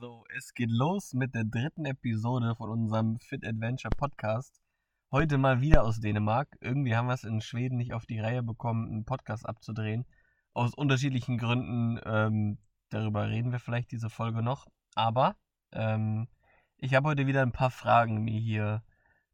[0.00, 4.62] So, es geht los mit der dritten Episode von unserem Fit Adventure Podcast.
[5.10, 6.56] Heute mal wieder aus Dänemark.
[6.60, 10.06] Irgendwie haben wir es in Schweden nicht auf die Reihe bekommen, einen Podcast abzudrehen.
[10.54, 11.98] Aus unterschiedlichen Gründen.
[12.04, 12.58] Ähm,
[12.90, 14.68] darüber reden wir vielleicht diese Folge noch.
[14.94, 15.34] Aber
[15.72, 16.28] ähm,
[16.76, 18.84] ich habe heute wieder ein paar Fragen mir hier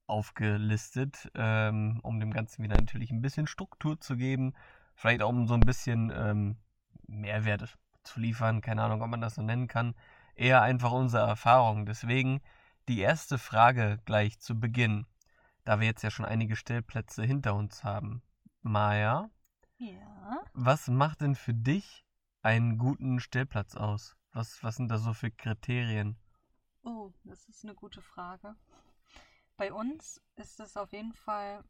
[0.06, 4.54] aufgelistet, ähm, um dem Ganzen wieder natürlich ein bisschen Struktur zu geben.
[4.94, 6.56] Vielleicht auch um so ein bisschen ähm,
[7.06, 8.62] Mehrwert zu liefern.
[8.62, 9.94] Keine Ahnung, ob man das so nennen kann.
[10.34, 11.86] Eher einfach unsere Erfahrung.
[11.86, 12.40] Deswegen
[12.88, 15.06] die erste Frage gleich zu Beginn,
[15.64, 18.22] da wir jetzt ja schon einige Stellplätze hinter uns haben.
[18.62, 19.30] Maja,
[19.78, 20.42] Ja.
[20.52, 22.04] was macht denn für dich
[22.42, 24.16] einen guten Stellplatz aus?
[24.32, 26.16] Was, was sind da so für Kriterien?
[26.82, 28.56] Oh, das ist eine gute Frage.
[29.56, 31.64] Bei uns ist es auf jeden Fall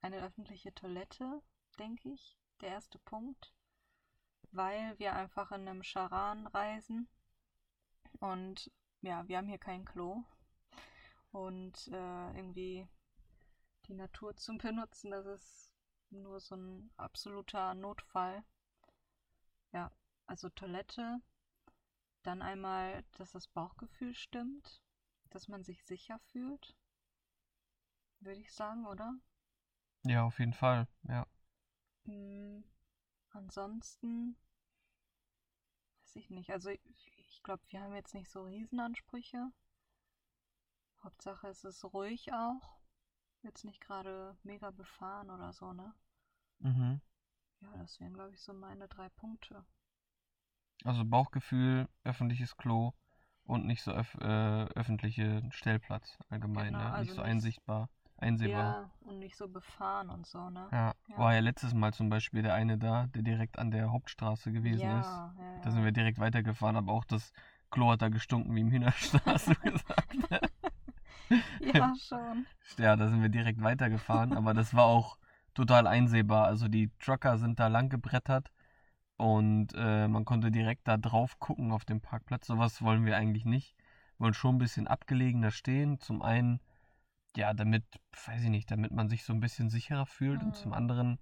[0.00, 1.42] eine öffentliche Toilette,
[1.78, 3.54] denke ich, der erste Punkt,
[4.50, 7.08] weil wir einfach in einem Charan reisen
[8.20, 10.22] und ja, wir haben hier kein Klo
[11.32, 12.86] und äh, irgendwie
[13.86, 15.72] die Natur zum Benutzen, das ist
[16.10, 18.44] nur so ein absoluter Notfall.
[19.72, 19.90] Ja,
[20.26, 21.20] also Toilette,
[22.22, 24.82] dann einmal, dass das Bauchgefühl stimmt,
[25.30, 26.76] dass man sich sicher fühlt,
[28.20, 29.14] würde ich sagen, oder?
[30.04, 30.86] Ja, auf jeden Fall.
[31.08, 31.26] Ja.
[32.04, 32.64] Hm,
[33.30, 34.36] ansonsten
[36.02, 36.50] weiß ich nicht.
[36.50, 39.50] Also ich, ich glaube, wir haben jetzt nicht so Riesenansprüche.
[41.02, 42.78] Hauptsache es ist ruhig auch.
[43.42, 45.92] Jetzt nicht gerade mega befahren oder so, ne?
[46.60, 47.00] Mhm.
[47.60, 49.64] Ja, das wären, glaube ich, so meine drei Punkte.
[50.84, 52.92] Also Bauchgefühl, öffentliches Klo
[53.42, 56.84] und nicht so öff äh, öffentliche Stellplatz allgemein, Genau, ne?
[56.84, 57.90] Nicht also so nicht- einsichtbar,
[58.22, 58.64] einsehbar.
[58.64, 60.66] Ja, und nicht so befahren und so, ne?
[60.72, 61.18] Ja, Ja.
[61.18, 64.88] war ja letztes Mal zum Beispiel der eine da, der direkt an der Hauptstraße gewesen
[65.00, 65.06] ist.
[65.06, 65.84] ja, ja, Da sind ja.
[65.86, 67.32] wir direkt weitergefahren, aber auch das
[67.70, 70.16] Klo hat da gestunken wie im Hühnerstall, hast du gesagt.
[71.60, 72.46] Ja, schon.
[72.78, 75.16] Ja, da sind wir direkt weitergefahren, aber das war auch
[75.54, 76.46] total einsehbar.
[76.46, 78.50] Also die Trucker sind da lang gebrettert
[79.16, 82.46] und äh, man konnte direkt da drauf gucken auf dem Parkplatz.
[82.46, 83.76] Sowas wollen wir eigentlich nicht.
[84.18, 85.98] Wir wollen schon ein bisschen abgelegener stehen.
[86.00, 86.60] Zum einen,
[87.36, 87.84] ja, damit,
[88.26, 90.76] weiß ich nicht, damit man sich so ein bisschen sicherer fühlt und zum Mhm.
[90.76, 91.18] anderen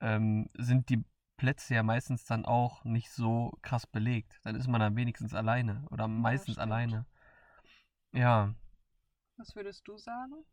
[0.00, 1.04] ähm, sind die
[1.36, 4.40] Plätze ja meistens dann auch nicht so krass belegt.
[4.44, 6.58] Dann ist man dann wenigstens alleine oder meistens stimmt.
[6.58, 7.06] alleine.
[8.12, 8.54] Ja,
[9.36, 10.44] Was würdest du sagen?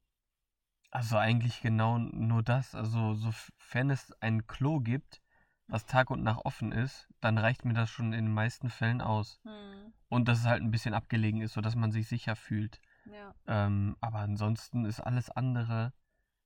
[0.92, 2.76] also eigentlich genau nur das.
[2.76, 5.22] Also sofern es ein Klo gibt,
[5.68, 9.02] was Tag und Nacht offen ist, dann reicht mir das schon in den meisten Fällen
[9.02, 9.40] aus.
[9.44, 12.82] Hm, Und dass es halt ein bisschen abgelegen ist, sodass man sich sicher fühlt.
[13.14, 13.34] Ja.
[13.48, 15.94] Ähm, aber ansonsten ist alles andere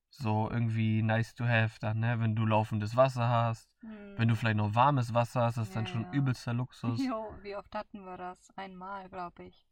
[0.09, 2.19] so irgendwie nice to have dann, ne?
[2.19, 4.35] Wenn du laufendes Wasser hast, wenn du Hm.
[4.35, 6.11] vielleicht noch warmes Wasser hast, das ist dann Ja, schon ja.
[6.11, 7.01] übelster Luxus.
[7.03, 8.51] Jo, wie oft hatten wir das?
[8.55, 9.67] Einmal, glaube ich.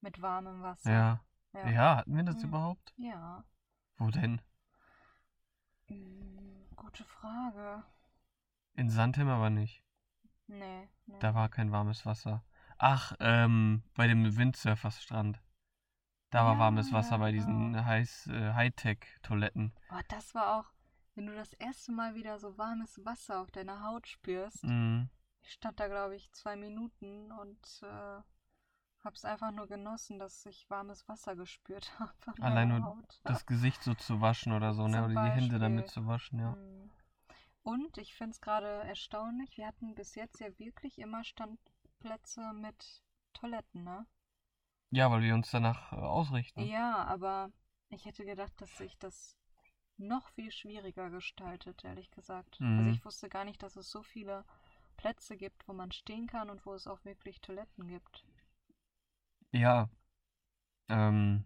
[0.00, 0.90] Mit warmem Wasser.
[0.90, 1.20] Ja.
[1.54, 1.68] Ja.
[1.68, 2.48] Ja, hatten wir das Mhm.
[2.48, 2.94] überhaupt?
[2.96, 3.44] Ja.
[3.96, 4.40] Wo denn?
[5.88, 7.82] Hm, gute Frage.
[8.74, 9.82] In Sandhem aber nicht.
[10.46, 11.18] Nee, nee.
[11.18, 12.44] Da war kein warmes Wasser.
[12.78, 15.40] Ach, ähm, bei dem Windsurferstrand.
[16.30, 17.84] Da war Ja, warmes Wasser ja, bei diesen genau.
[17.84, 19.72] heiß, äh, Hightech-Toiletten.
[19.90, 20.66] Oh, das war auch,
[21.14, 24.64] wenn du das erste Mal wieder so warmes Wasser auf deiner Haut spürst.
[24.64, 25.08] Mhm.
[25.42, 28.20] Ich stand da, glaube ich, zwei Minuten und äh,
[29.02, 32.12] hab's einfach nur genossen, dass ich warmes Wasser gespürt habe.
[32.42, 33.20] Allein nur Haut.
[33.24, 35.04] Das Gesicht so zu waschen oder so, ne?
[35.04, 35.58] Oder die Hände Beispiel.
[35.58, 36.50] damit zu waschen, ja.
[36.50, 36.90] Mm.
[37.62, 43.02] Und ich finde es gerade erstaunlich, wir hatten bis jetzt ja wirklich immer Standplätze mit
[43.34, 44.06] Toiletten, ne?
[44.90, 46.62] Ja, weil wir uns danach äh, ausrichten.
[46.62, 47.50] Ja, aber
[47.90, 49.36] ich hätte gedacht, dass sich das
[49.96, 52.60] noch viel schwieriger gestaltet, ehrlich gesagt.
[52.76, 52.94] Also Mhm.
[52.94, 54.44] ich wusste gar nicht, dass es so viele
[54.96, 58.24] Plätze gibt, wo man stehen kann und wo es auch wirklich Toiletten gibt.
[59.52, 59.88] Ja.
[60.88, 61.44] Ähm,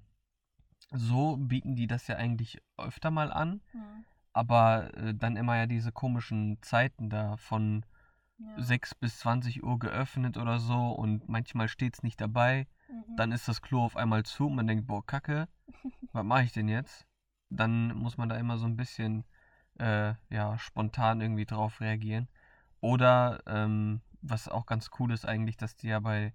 [0.92, 4.04] so bieten die das ja eigentlich öfter mal an, Mhm.
[4.32, 7.84] aber äh, dann immer ja diese komischen Zeiten da von
[8.38, 8.62] Ja.
[8.62, 12.66] 6 bis 20 Uhr geöffnet oder so und manchmal steht's nicht dabei.
[12.92, 13.16] Mhm.
[13.16, 15.48] Dann ist das Klo auf einmal zu und man denkt, boah, Kacke,
[16.12, 17.06] was mache ich denn jetzt?
[17.50, 19.24] Dann muss man da immer so ein bisschen
[19.78, 22.28] äh, ja, spontan irgendwie drauf reagieren.
[22.80, 26.33] Oder ähm, was auch ganz cool ist eigentlich, dass die ja bei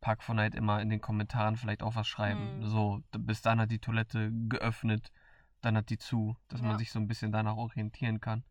[0.00, 2.58] Park for Night immer in den Kommentaren vielleicht auch was schreiben.
[2.60, 2.66] Mhm.
[2.66, 5.10] So, bis dann hat die Toilette geöffnet,
[5.62, 6.78] dann hat die zu, dass man Ja.
[6.78, 8.44] sich so ein bisschen danach orientieren kann.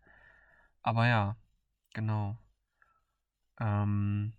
[0.81, 1.38] Aber ja,
[1.94, 2.38] genau.
[3.59, 4.33] Ähm,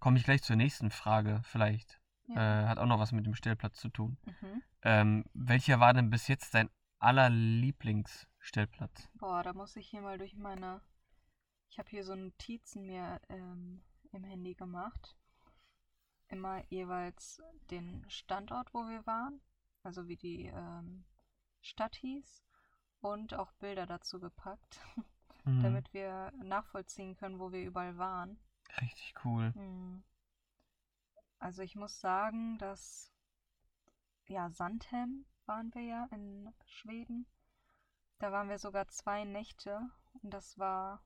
[0.00, 1.97] komme ich gleich zur nächsten Frage, vielleicht.
[2.28, 2.64] Ja.
[2.64, 4.18] Äh, hat auch noch was mit dem Stellplatz zu tun.
[4.24, 4.62] Mhm.
[4.82, 9.08] Ähm, welcher war denn bis jetzt dein allerlieblingsstellplatz?
[9.14, 10.80] Boah, da muss ich hier mal durch meine.
[11.70, 13.82] Ich habe hier so Notizen mir ähm,
[14.12, 15.16] im Handy gemacht.
[16.28, 19.40] immer jeweils den Standort, wo wir waren,
[19.82, 21.04] also wie die ähm,
[21.62, 22.42] Stadt hieß,
[23.00, 24.80] und auch Bilder dazu gepackt,
[25.44, 25.62] Mhm.
[25.62, 28.38] damit wir nachvollziehen können, wo wir überall waren.
[28.82, 29.54] Richtig cool.
[29.54, 30.02] Hm.
[31.38, 33.12] Also ich muss sagen, dass
[34.26, 37.26] ja, Sandhem waren wir ja in Schweden.
[38.18, 39.80] Da waren wir sogar zwei Nächte
[40.22, 41.02] und das war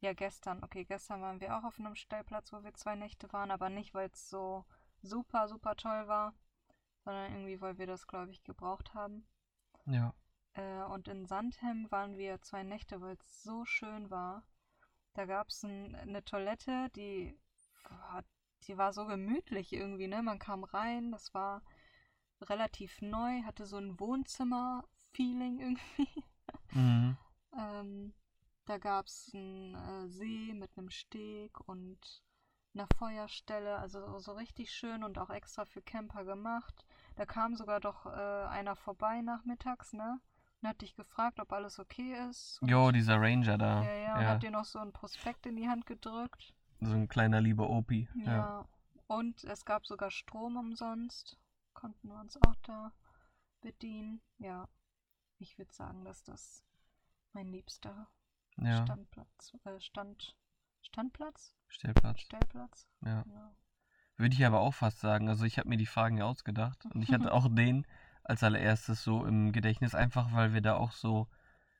[0.00, 0.62] ja gestern.
[0.62, 3.94] Okay, gestern waren wir auch auf einem Stellplatz, wo wir zwei Nächte waren, aber nicht,
[3.94, 4.64] weil es so
[5.02, 6.34] super, super toll war,
[7.04, 9.26] sondern irgendwie, weil wir das, glaube ich, gebraucht haben.
[9.86, 10.14] Ja.
[10.54, 14.44] Äh, und in Sandhem waren wir zwei Nächte, weil es so schön war.
[15.14, 17.38] Da gab es ein, eine Toilette, die,
[17.88, 18.22] boah,
[18.68, 20.22] die war so gemütlich irgendwie, ne?
[20.22, 21.62] Man kam rein, das war
[22.40, 26.24] relativ neu, hatte so ein Wohnzimmer-Feeling irgendwie.
[26.72, 27.16] Mhm.
[27.58, 28.14] Ähm,
[28.66, 32.22] da gab es einen äh, See mit einem Steg und
[32.74, 36.84] einer Feuerstelle, also so richtig schön und auch extra für Camper gemacht.
[37.14, 40.20] Da kam sogar doch äh, einer vorbei nachmittags, ne?
[40.60, 42.58] Und hat dich gefragt, ob alles okay ist.
[42.62, 43.82] Jo, dieser Ranger da.
[43.82, 46.54] ja, ja, und hat dir noch so ein Prospekt in die Hand gedrückt.
[46.80, 48.08] So ein kleiner lieber Opi.
[48.16, 48.32] Ja.
[48.32, 48.68] Ja.
[49.06, 51.38] Und es gab sogar Strom umsonst.
[51.74, 52.92] Konnten wir uns auch da
[53.60, 54.20] bedienen.
[54.38, 54.68] Ja.
[55.38, 56.64] Ich würde sagen, dass das
[57.32, 58.08] mein liebster
[58.56, 58.82] Ja.
[58.84, 60.36] Standplatz, äh, Stand,
[60.80, 61.54] Standplatz?
[61.68, 62.20] Stellplatz.
[62.20, 62.88] Stellplatz?
[63.04, 63.24] Ja.
[63.26, 63.54] Ja.
[64.16, 65.28] Würde ich aber auch fast sagen.
[65.28, 67.86] Also ich habe mir die Fragen ja ausgedacht und ich hatte auch den
[68.24, 71.28] als allererstes so im Gedächtnis, einfach weil wir da auch so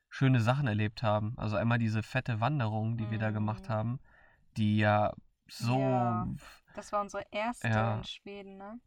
[0.09, 1.33] schöne Sachen erlebt haben.
[1.37, 3.73] Also einmal diese fette Wanderung, die wir da gemacht Mhm.
[3.73, 3.99] haben,
[4.57, 5.13] die ja
[5.47, 6.27] so Ja.
[6.75, 7.97] Das war unsere erste Ja.
[7.97, 8.79] in Schweden, ne?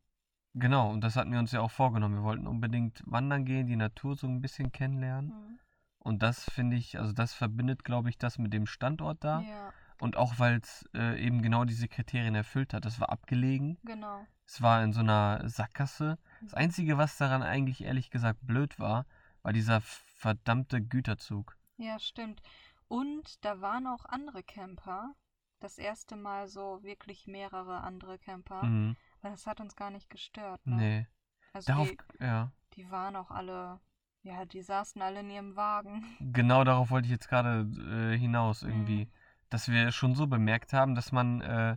[0.55, 2.17] genau, und das hatten wir uns ja auch vorgenommen.
[2.17, 5.31] Wir wollten unbedingt wandern gehen, die Natur so ein bisschen kennenlernen.
[5.31, 5.59] Mhm.
[5.99, 9.41] Und das finde ich, also das verbindet, glaube ich, das mit dem Standort da.
[9.41, 12.85] Ja, Und auch weil es äh, eben genau diese Kriterien erfüllt hat.
[12.85, 13.79] Das war abgelegen.
[13.85, 14.27] genau.
[14.47, 16.19] Es war in so einer Sackgasse.
[16.43, 19.07] Das Einzige, was daran eigentlich ehrlich gesagt blöd war,
[19.43, 21.57] war dieser verdammte Güterzug.
[21.77, 22.43] Ja, stimmt.
[22.89, 25.15] Und da waren auch andere Camper.
[25.61, 28.62] Das erste Mal so wirklich mehrere andere Camper.
[28.65, 28.97] Mhm.
[29.23, 30.77] Das hat uns gar nicht gestört, ne?
[30.77, 31.07] Nee.
[31.53, 32.51] Also Darauf, die, ja.
[32.75, 33.79] die waren auch alle,
[34.23, 36.05] ja, die saßen alle in ihrem Wagen.
[36.33, 37.69] Genau darauf wollte ich jetzt gerade
[38.15, 39.05] äh, hinaus irgendwie.
[39.07, 39.11] Mhm.
[39.51, 41.77] Dass wir schon so bemerkt haben, dass man äh,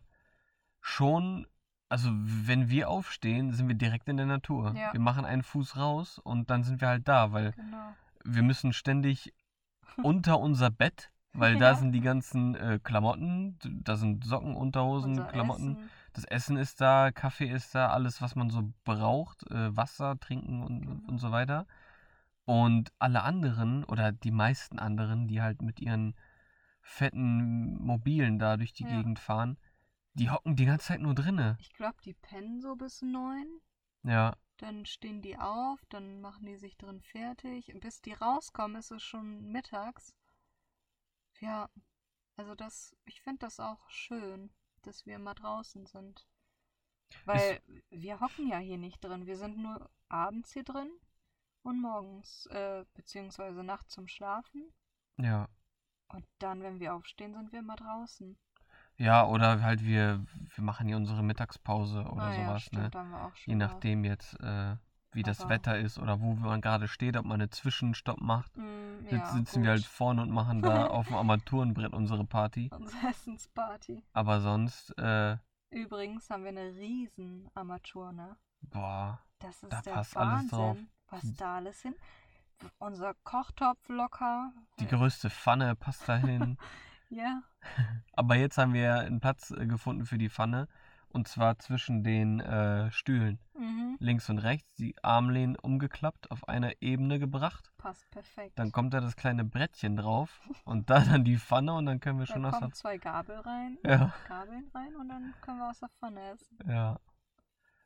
[0.79, 1.47] schon,
[1.89, 4.73] also wenn wir aufstehen, sind wir direkt in der Natur.
[4.75, 4.93] Ja.
[4.93, 7.93] Wir machen einen Fuß raus und dann sind wir halt da, weil Genau.
[8.23, 9.33] wir müssen ständig
[10.03, 11.75] unter unser Bett, weil da Ja.
[11.75, 15.75] sind die ganzen äh, Klamotten, da sind Socken, Unterhosen, Unser Klamotten.
[15.75, 15.89] Essen.
[16.13, 20.61] Das Essen ist da, Kaffee ist da, alles, was man so braucht, äh, Wasser, Trinken
[20.61, 21.07] und, Genau.
[21.07, 21.65] und so weiter.
[22.45, 26.13] Und alle anderen oder die meisten anderen, die halt mit ihren
[26.81, 28.89] fetten Mobilen da durch die Ja.
[28.97, 29.57] Gegend fahren,
[30.13, 31.55] die hocken die ganze Zeit nur drinne.
[31.59, 33.47] Ich glaube, die pennen so bis neun.
[34.03, 37.73] Ja, Dann stehen die auf, dann machen die sich drin fertig.
[37.81, 40.13] Bis die rauskommen, ist es schon mittags.
[41.43, 41.69] Ja,
[42.37, 44.49] also das, ich finde das auch schön,
[44.83, 46.25] dass wir mal draußen sind.
[47.25, 49.25] Weil wir hocken ja hier nicht drin.
[49.25, 50.89] Wir sind nur abends hier drin
[51.63, 54.71] und morgens, äh, beziehungsweise nachts zum Schlafen.
[55.17, 55.49] ja.
[56.07, 58.37] Und dann, wenn wir aufstehen, sind wir mal draußen.
[58.97, 60.23] Ja, oder halt wir,
[60.55, 63.23] wir machen hier unsere Mittagspause oder Ah ja, sowas, stimmt, ne?
[63.23, 64.75] auch schon Je nachdem jetzt, äh,
[65.13, 68.55] wie das Aber- Wetter ist oder wo man gerade steht, ob man einen Zwischenstopp macht.
[68.57, 69.89] Mm, ja, sitzen wir halt gut.
[69.91, 72.69] vorne und machen da auf dem Armaturenbrett unsere Party.
[72.73, 74.03] Unsere Essensparty.
[74.13, 75.37] Aber sonst, äh,
[75.69, 78.35] Übrigens haben wir eine riesen Armatur, ne?
[78.61, 80.77] boah, Das ist Da der passt Wahnsinn, alles drauf.
[81.09, 81.95] was da alles hin.
[82.79, 84.53] Unser Kochtopf locker.
[84.79, 86.57] die größte Pfanne passt dahin.
[87.09, 87.43] Ja,
[88.13, 90.67] Aber jetzt haben wir einen Platz äh, gefunden für die Pfanne.
[91.13, 93.39] Und zwar zwischen den äh, Stühlen.
[93.55, 93.97] mhm.
[93.99, 97.71] Links und rechts, die Armlehnen umgeklappt, auf eine Ebene gebracht.
[97.77, 98.57] passt perfekt.
[98.59, 100.41] Dann kommt da das kleine Brettchen drauf.
[100.65, 102.73] Und da dann die Pfanne und dann können wir da schon aus kommen der...
[102.75, 106.57] zwei Gabel rein, Ja, Gabeln rein und dann können wir aus der Pfanne essen.
[106.67, 106.99] ja.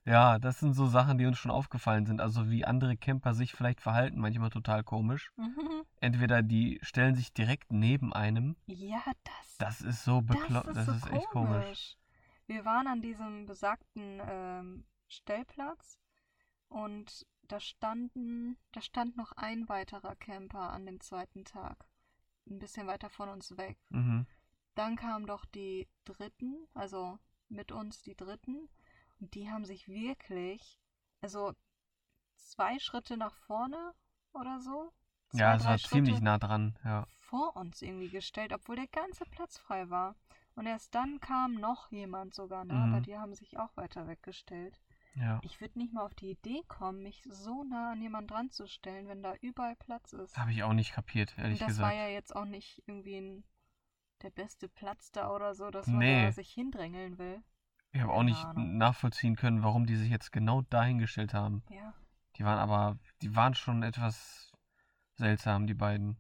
[0.06, 2.22] Ja, das sind so Sachen, die uns schon aufgefallen sind.
[2.22, 5.34] Also wie andere Camper sich vielleicht verhalten, manchmal total komisch.
[5.36, 5.84] Mhm.
[6.00, 8.56] Entweder die stellen sich direkt neben einem.
[8.68, 10.68] Ja, das, Das ist so bekloppt.
[10.68, 11.98] das ist, Das, so ist echt komisch.
[12.48, 16.00] Wir waren an diesem besagten ähm, Stellplatz
[16.70, 21.86] und da standen, da stand noch ein weiterer Camper an dem zweiten Tag.
[22.50, 23.78] Ein bisschen weiter von uns weg.
[23.90, 24.26] Mhm.
[24.76, 28.70] Dann kamen doch die Dritten, also mit uns die Dritten,
[29.20, 30.80] und die haben sich wirklich,
[31.22, 31.54] also
[32.36, 33.94] zwei Schritte nach vorne
[34.34, 34.94] oder so,
[35.30, 36.78] zwei, Ja, es war ziemlich Schritte nah dran.
[36.84, 37.06] Ja.
[37.08, 40.16] vor uns irgendwie gestellt, obwohl der ganze Platz frei war.
[40.58, 42.74] Und erst dann kam noch jemand sogar, ne?
[42.74, 42.94] Mhm.
[42.94, 44.82] Aber die haben sich auch weiter weggestellt.
[45.14, 45.40] Ja.
[45.44, 48.68] Ich würde nicht mal auf die Idee kommen, mich so nah an jemanden dran zu
[48.68, 50.36] stellen, wenn da überall Platz ist.
[50.36, 51.88] Habe ich auch nicht kapiert, ehrlich das gesagt.
[51.92, 53.44] war ja jetzt auch nicht irgendwie ein,
[54.24, 56.26] der beste Platz da oder so, dass man Nee.
[56.26, 57.44] da sich hindrängeln will.
[57.92, 58.78] ich habe auch nicht Ahnung.
[58.78, 61.64] nachvollziehen können, warum die sich jetzt genau dahingestellt haben.
[61.70, 61.94] Ja.
[62.36, 64.52] Die waren aber, die waren schon etwas
[65.16, 66.18] seltsam, die beiden.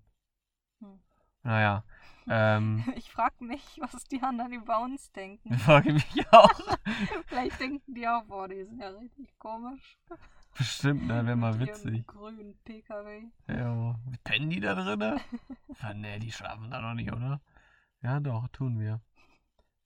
[0.80, 1.00] Hm.
[1.44, 1.84] Naja,
[2.30, 5.54] ähm, Ich frage mich, was die anderen über uns denken.
[5.58, 6.50] frage mich auch.
[7.28, 9.98] Vielleicht denken die auch, boah, die sind ja richtig komisch.
[10.58, 12.08] Bestimmt, ne, wäre mal witzig.
[12.08, 13.26] grünen PKW.
[13.48, 15.22] Ja, pennen die da drinne?
[15.96, 17.42] ne, die schlafen da noch nicht, oder?
[18.02, 19.02] Ja, doch, tun wir.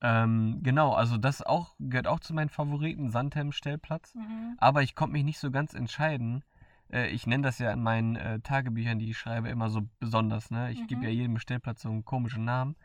[0.02, 4.16] Ähm, genau, also das auch gehört auch zu meinen Favoriten, Sandhem-Stellplatz.
[4.16, 4.56] Mhm.
[4.58, 6.44] Aber ich konnte mich nicht so ganz entscheiden.
[6.92, 10.52] Äh, ich nenne das ja in meinen äh, Tagebüchern, die ich schreibe, immer so besonders.
[10.52, 10.72] Ne?
[10.72, 11.08] Ich gebe Mhm.
[11.08, 12.76] ja jedem Stellplatz so einen komischen Namen.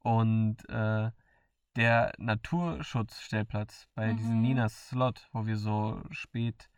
[0.00, 1.10] Und äh,
[1.76, 4.42] der Naturschutzstellplatz bei diesem Mhm.
[4.42, 6.70] Ninas Slot, wo wir so spät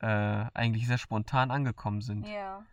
[0.00, 0.06] äh,
[0.52, 2.64] eigentlich sehr spontan angekommen sind, Ja,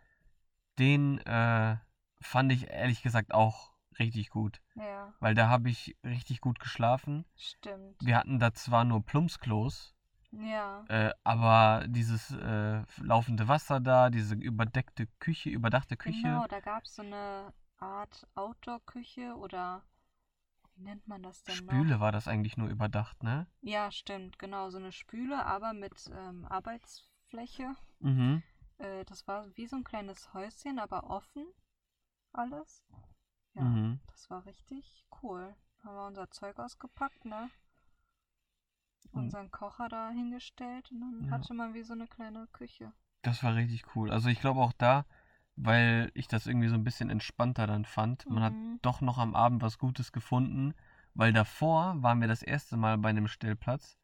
[0.78, 1.76] den äh,
[2.20, 4.60] fand ich ehrlich gesagt auch richtig gut.
[4.74, 7.24] ja, Weil da habe ich richtig gut geschlafen.
[7.36, 7.96] stimmt.
[8.00, 9.93] Wir hatten da zwar nur Plumpsklos,
[10.42, 16.60] Ja, äh, aber dieses äh, laufende Wasser da, diese überdeckte Küche, überdachte Küche, genau, da
[16.60, 19.82] gab es so eine Art Outdoor-Küche oder
[20.76, 22.00] wie nennt man das denn Spüle noch?
[22.00, 23.46] war das eigentlich nur überdacht, ne?
[23.62, 27.74] Ja, stimmt, genau, so eine Spüle, aber mit ähm, Arbeitsfläche.
[28.00, 28.42] Mhm.
[28.78, 31.46] Äh, das war wie so ein kleines Häuschen, aber offen
[32.32, 32.84] alles.
[33.54, 34.00] Ja, Mhm.
[34.08, 35.54] das war richtig cool.
[35.82, 37.50] Haben wir unser Zeug ausgepackt, ne?
[39.12, 41.32] Unseren Kocher da hingestellt und dann Ja.
[41.32, 42.92] hatte man wie so eine kleine Küche.
[43.22, 44.10] Das war richtig cool.
[44.10, 45.06] Also ich glaube auch da,
[45.56, 48.78] weil ich das irgendwie so ein bisschen entspannter dann fand, man hat Mhm.
[48.82, 50.74] doch noch am Abend was Gutes gefunden,
[51.14, 53.96] weil davor waren wir das erste Mal bei einem Stellplatz,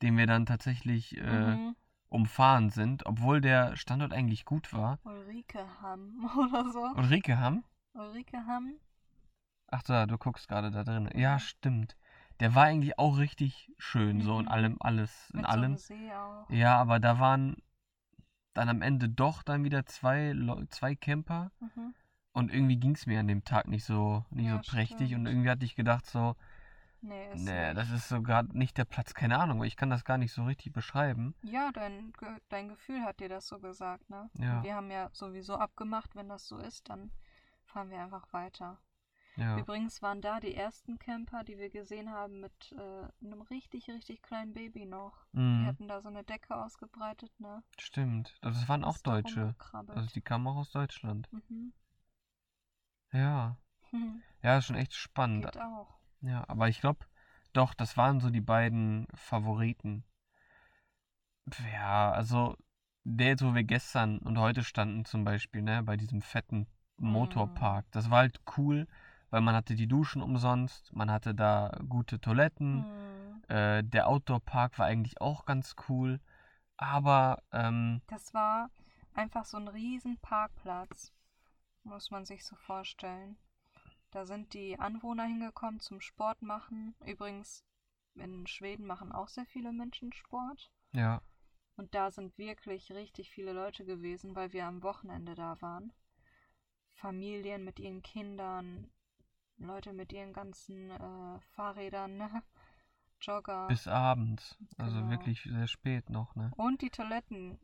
[0.00, 1.76] den wir dann tatsächlich äh, Mhm.
[2.08, 4.98] umfahren sind, obwohl der Standort eigentlich gut war.
[5.04, 6.84] Ulrike Hamm oder so.
[6.94, 7.64] Ulrike Hamm?
[7.94, 8.74] Ulrike Hamm.
[9.68, 11.08] Ach da, du guckst gerade da drin.
[11.14, 11.96] Ja, stimmt.
[12.42, 14.50] Der war eigentlich auch richtig schön, so in Mhm.
[14.50, 15.76] allem, alles, in Mit allem.
[15.76, 16.50] so See auch.
[16.50, 17.56] Ja, aber da waren
[18.52, 20.34] dann am Ende doch dann wieder zwei,
[20.68, 21.94] zwei Camper Mhm.
[22.32, 25.20] und irgendwie ging es mir an dem Tag nicht so, nicht Ja, so prächtig und
[25.20, 25.28] stimmt.
[25.28, 26.34] irgendwie hatte ich gedacht so,
[27.00, 29.90] Nee, ist nee, das ist so gerade nicht der Platz, keine Ahnung, weil ich kann
[29.90, 31.36] das gar nicht so richtig beschreiben.
[31.44, 32.12] Ja, dein,
[32.48, 34.28] dein Gefühl hat dir das so gesagt, ne?
[34.34, 34.58] Ja.
[34.58, 37.12] Und wir haben ja sowieso abgemacht, wenn das so ist, dann
[37.66, 38.78] fahren wir einfach weiter.
[39.36, 43.88] Ja, Übrigens waren da die ersten Camper, die wir gesehen haben, mit äh, einem richtig,
[43.88, 45.26] richtig kleinen Baby noch.
[45.32, 47.62] Die mhm, hatten da so eine Decke ausgebreitet, ne?
[47.78, 48.34] stimmt.
[48.42, 49.54] Das waren auch Ist da Deutsche.
[49.88, 51.28] Also die kamen auch aus Deutschland.
[51.30, 51.72] Mhm.
[53.12, 53.56] Ja,
[54.42, 55.44] ja, ist schon echt spannend.
[55.44, 55.94] Geht auch.
[56.20, 57.04] Ja, aber ich glaube,
[57.52, 60.04] doch, das waren so die beiden Favoriten.
[61.72, 62.56] Ja, also
[63.04, 66.66] der jetzt, wo wir gestern und heute standen zum Beispiel, ne, bei diesem fetten
[66.98, 68.86] Motorpark, das war halt cool,
[69.32, 73.42] weil man hatte die Duschen umsonst, man hatte da gute Toiletten, Mhm.
[73.48, 76.20] äh, der Outdoor-Park war eigentlich auch ganz cool,
[76.76, 78.70] aber, ähm, Das war
[79.14, 81.12] einfach so ein riesen Parkplatz,
[81.82, 83.36] muss man sich so vorstellen.
[84.10, 86.94] Da sind die Anwohner hingekommen zum Sport machen.
[87.06, 87.64] Übrigens,
[88.14, 90.70] in Schweden machen auch sehr viele Menschen Sport.
[90.92, 91.22] ja,
[91.76, 95.90] Und da sind wirklich richtig viele Leute gewesen, weil wir am Wochenende da waren.
[96.90, 98.90] Familien mit ihren Kindern,
[99.58, 102.42] Leute mit ihren ganzen äh, Fahrrädern, ne?
[103.20, 103.68] Jogger.
[103.68, 105.10] bis abends, also Genau.
[105.10, 106.50] wirklich sehr spät noch, ne.
[106.56, 107.60] Und die Toiletten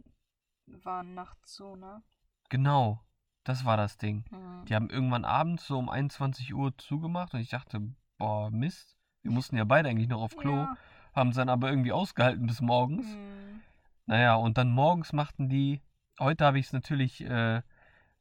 [0.66, 2.02] waren nachts zu, ne?
[2.48, 3.02] Genau,
[3.42, 4.24] das war das Ding.
[4.30, 4.64] Mhm.
[4.66, 7.80] Die haben irgendwann abends so um 21 Uhr zugemacht und ich dachte,
[8.18, 8.96] boah, Mist.
[9.22, 10.76] Wir mussten ja beide eigentlich noch auf Klo, Ja.
[11.12, 13.06] haben es dann aber irgendwie ausgehalten bis morgens.
[13.06, 13.60] Mhm.
[14.06, 15.82] Naja, und dann morgens machten die,
[16.20, 17.62] heute habe ich es natürlich äh,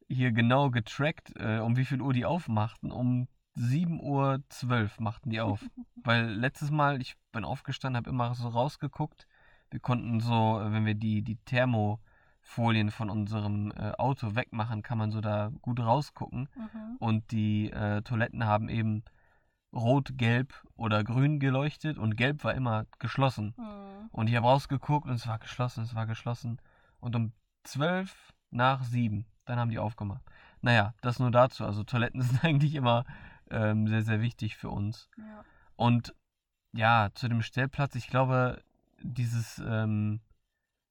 [0.10, 2.92] hier genau getrackt, äh, um wie viel Uhr die aufmachten.
[2.92, 5.66] Um 7.12 Uhr machten die auf.
[5.96, 9.28] Weil letztes Mal, ich bin aufgestanden, habe immer so rausgeguckt.
[9.70, 14.98] Wir konnten so, äh, wenn wir die, die Thermofolien von unserem äh, Auto wegmachen, kann
[14.98, 16.50] man so da gut rausgucken.
[16.56, 16.98] Mhm.
[17.00, 19.04] Und die äh, Toiletten haben eben
[19.74, 23.54] rot, gelb oder grün geleuchtet und gelb war immer geschlossen.
[23.58, 24.08] Mhm.
[24.12, 26.62] Und ich habe rausgeguckt und es war geschlossen, es war geschlossen.
[27.00, 27.34] Und um
[27.64, 30.24] 12 nach 7, dann haben die aufgemacht.
[30.62, 31.66] Naja, das nur dazu.
[31.66, 33.06] Also Toiletten sind eigentlich immer
[33.52, 35.10] ähm, sehr, sehr wichtig für uns.
[35.18, 35.44] Ja.
[35.76, 36.14] Und
[36.74, 38.62] ja, zu dem Stellplatz, ich glaube,
[39.02, 40.22] dieses ähm,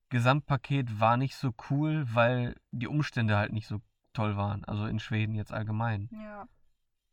[0.09, 3.81] Gesamtpaket war nicht so cool, weil die Umstände halt nicht so
[4.13, 4.65] toll waren.
[4.65, 6.09] Also in Schweden jetzt allgemein.
[6.13, 6.49] Ja.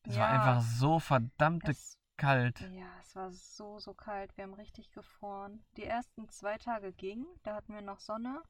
[0.04, 0.22] Es Ja.
[0.22, 2.62] war einfach so verdammte Es, kalt.
[2.72, 4.36] Ja, es war so, so kalt.
[4.38, 5.64] Wir haben richtig gefroren.
[5.78, 8.44] Die ersten zwei Tage ging, da hatten wir noch Sonne.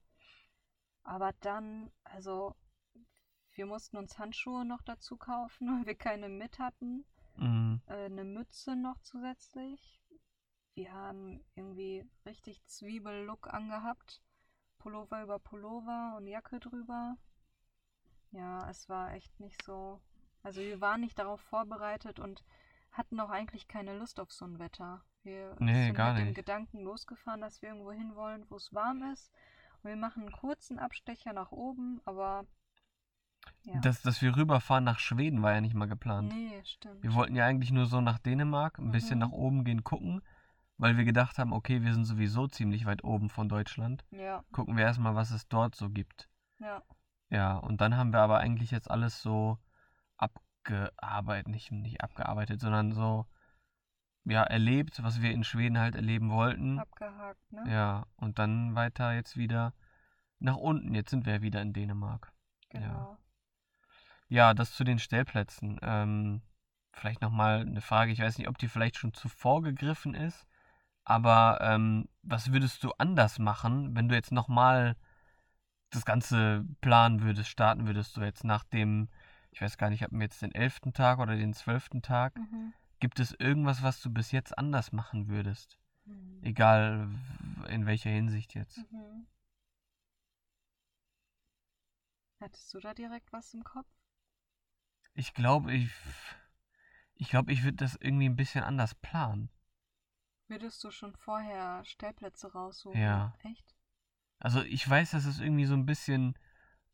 [1.04, 2.56] Aber dann, also,
[3.56, 7.06] wir mussten uns Handschuhe noch dazu kaufen, weil wir keine mit hatten.
[7.38, 7.82] Mhm.
[7.88, 10.02] Äh, eine Mütze noch zusätzlich.
[10.76, 14.22] Wir haben irgendwie richtig Zwiebellook angehabt.
[14.80, 17.16] Pullover über Pullover und Jacke drüber.
[18.32, 20.02] Ja, es war echt nicht so.
[20.42, 22.44] Also wir waren nicht darauf vorbereitet und
[22.92, 25.04] hatten auch eigentlich keine Lust auf so ein Wetter.
[25.24, 26.34] Wir Nee, sind mit dem.
[26.34, 29.32] Gedanken losgefahren, dass wir irgendwo hinwollen, wo es warm ist.
[29.82, 32.46] Und wir machen einen kurzen Abstecher nach oben, aber
[33.64, 33.80] ja.
[33.82, 36.34] Dass, dass wir rüberfahren nach Schweden war ja nicht mal geplant.
[36.34, 37.02] nee, stimmt.
[37.04, 39.26] Wir wollten ja eigentlich nur so nach Dänemark, ein bisschen Mhm.
[39.26, 40.22] nach oben gehen, gucken,
[40.78, 44.04] weil wir gedacht haben, okay, wir sind sowieso ziemlich weit oben von Deutschland.
[44.12, 46.30] Ja, Gucken wir erstmal, was es dort so gibt.
[46.60, 46.82] ja.
[47.30, 49.58] Ja, und dann haben wir aber eigentlich jetzt alles so
[50.18, 53.26] abgearbeitet, nicht, nicht abgearbeitet, sondern so,
[54.26, 56.80] ja, erlebt, was wir in Schweden halt erleben wollten.
[56.80, 57.64] Abgehakt, ne?
[57.68, 59.74] Ja, und dann weiter jetzt wieder
[60.40, 60.94] nach unten.
[60.94, 62.32] Jetzt sind wir wieder in Dänemark.
[62.70, 62.86] Genau.
[62.86, 63.18] Ja,
[64.34, 65.80] das zu den Stellplätzen.
[65.84, 66.42] Ähm,
[66.92, 70.48] vielleicht nochmal eine Frage, ich weiß nicht, ob die vielleicht schon zuvor gegriffen ist,
[71.04, 74.96] aber ähm, was würdest du anders machen, wenn du jetzt nochmal
[75.92, 79.10] das Ganze planen würdest, starten würdest du jetzt nach dem,
[79.52, 82.74] ich weiß gar nicht, ob wir jetzt den elften Tag oder den zwölften Tag, Mhm.
[83.00, 85.78] gibt es irgendwas, was du bis jetzt anders machen würdest?
[86.06, 86.40] Mhm.
[86.42, 87.10] Egal
[87.70, 88.78] in welcher Hinsicht jetzt.
[88.92, 89.28] Mhm.
[92.40, 93.88] Hattest du da direkt was im Kopf?
[95.16, 95.90] Ich glaube, ich,
[97.16, 99.50] ich glaube, ich würde das irgendwie ein bisschen anders planen.
[100.48, 103.00] Würdest du schon vorher Stellplätze raussuchen?
[103.00, 103.34] Ja.
[103.44, 103.76] Echt?
[104.40, 106.38] Also ich weiß, das ist irgendwie so ein bisschen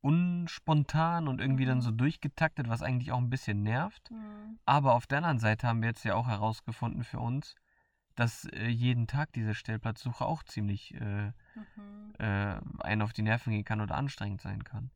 [0.01, 1.81] unspontan und irgendwie dann Mhm.
[1.81, 4.11] so durchgetaktet, was eigentlich auch ein bisschen nervt.
[4.11, 4.59] Mhm.
[4.65, 7.55] Aber auf der anderen Seite haben wir jetzt ja auch herausgefunden für uns,
[8.15, 12.13] dass äh, jeden Tag diese Stellplatzsuche auch ziemlich äh, Mhm.
[12.19, 14.91] äh, einen auf die Nerven gehen kann oder anstrengend sein kann.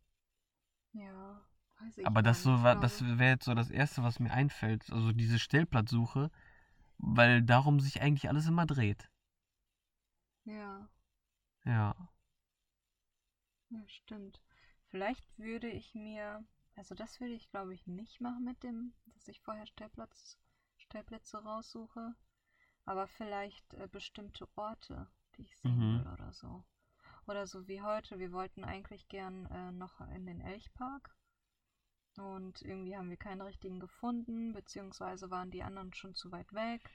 [0.93, 1.41] Ja,
[1.85, 5.11] weiß ich Aber das so das wäre jetzt so das Erste, was mir einfällt, also
[5.11, 6.31] diese Stellplatzsuche,
[6.99, 9.09] weil darum sich eigentlich alles immer dreht.
[10.45, 10.87] Ja,
[11.65, 11.95] Ja.
[13.69, 14.41] ja, stimmt.
[14.87, 16.43] Vielleicht würde ich mir,
[16.75, 20.37] also das würde ich glaube ich nicht machen mit dem, dass ich vorher Stellplatz,
[20.77, 22.13] Stellplätze raussuche.
[22.85, 25.91] Aber vielleicht äh, bestimmte Orte, die ich sehen Mhm.
[25.91, 26.63] will oder so.
[27.27, 31.15] Oder so wie heute, wir wollten eigentlich gern äh, noch in den Elchpark.
[32.17, 36.89] Und irgendwie haben wir keinen richtigen gefunden, beziehungsweise waren die anderen schon zu weit weg.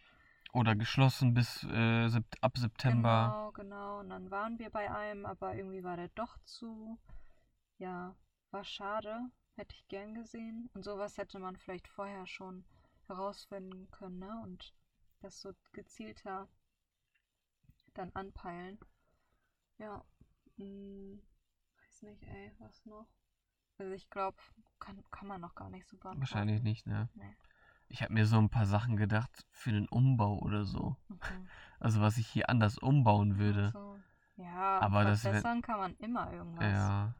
[0.52, 3.52] Oder geschlossen bis äh, ab September.
[3.52, 4.00] Genau, genau.
[4.00, 6.98] Und dann waren wir bei einem, aber irgendwie war der doch zu.
[7.78, 8.16] Ja,
[8.50, 9.30] war schade.
[9.56, 10.70] Hätte ich gern gesehen.
[10.74, 12.64] Und sowas hätte man vielleicht vorher schon
[13.08, 14.40] herausfinden können, ne?
[14.44, 14.72] Und
[15.20, 16.48] das so gezielter
[17.94, 18.78] dann anpeilen.
[19.78, 20.04] Ja.
[20.56, 21.20] Hm,
[21.80, 23.06] weiß nicht, ey, was noch?
[23.78, 24.36] Also ich glaube,
[24.80, 26.20] kann, kann man noch gar nicht so beantworten.
[26.20, 27.08] Wahrscheinlich nicht, ne?
[27.14, 27.36] Nee.
[27.88, 30.96] Ich habe mir so ein paar Sachen gedacht für den Umbau oder so.
[31.08, 31.18] Mhm.
[31.80, 33.70] Also was ich hier anders umbauen würde.
[33.70, 34.00] So.
[34.34, 36.64] Ja, Aber das verbessern kann man immer irgendwas.
[36.64, 37.14] Ja.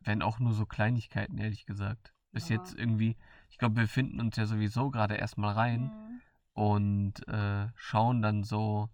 [0.00, 2.12] Wenn auch nur so Kleinigkeiten, ehrlich gesagt.
[2.32, 2.56] Bis Ja.
[2.56, 3.16] jetzt irgendwie,
[3.48, 6.20] ich glaube, wir finden uns ja sowieso gerade erstmal rein Mhm.
[6.54, 8.90] und äh, schauen dann so,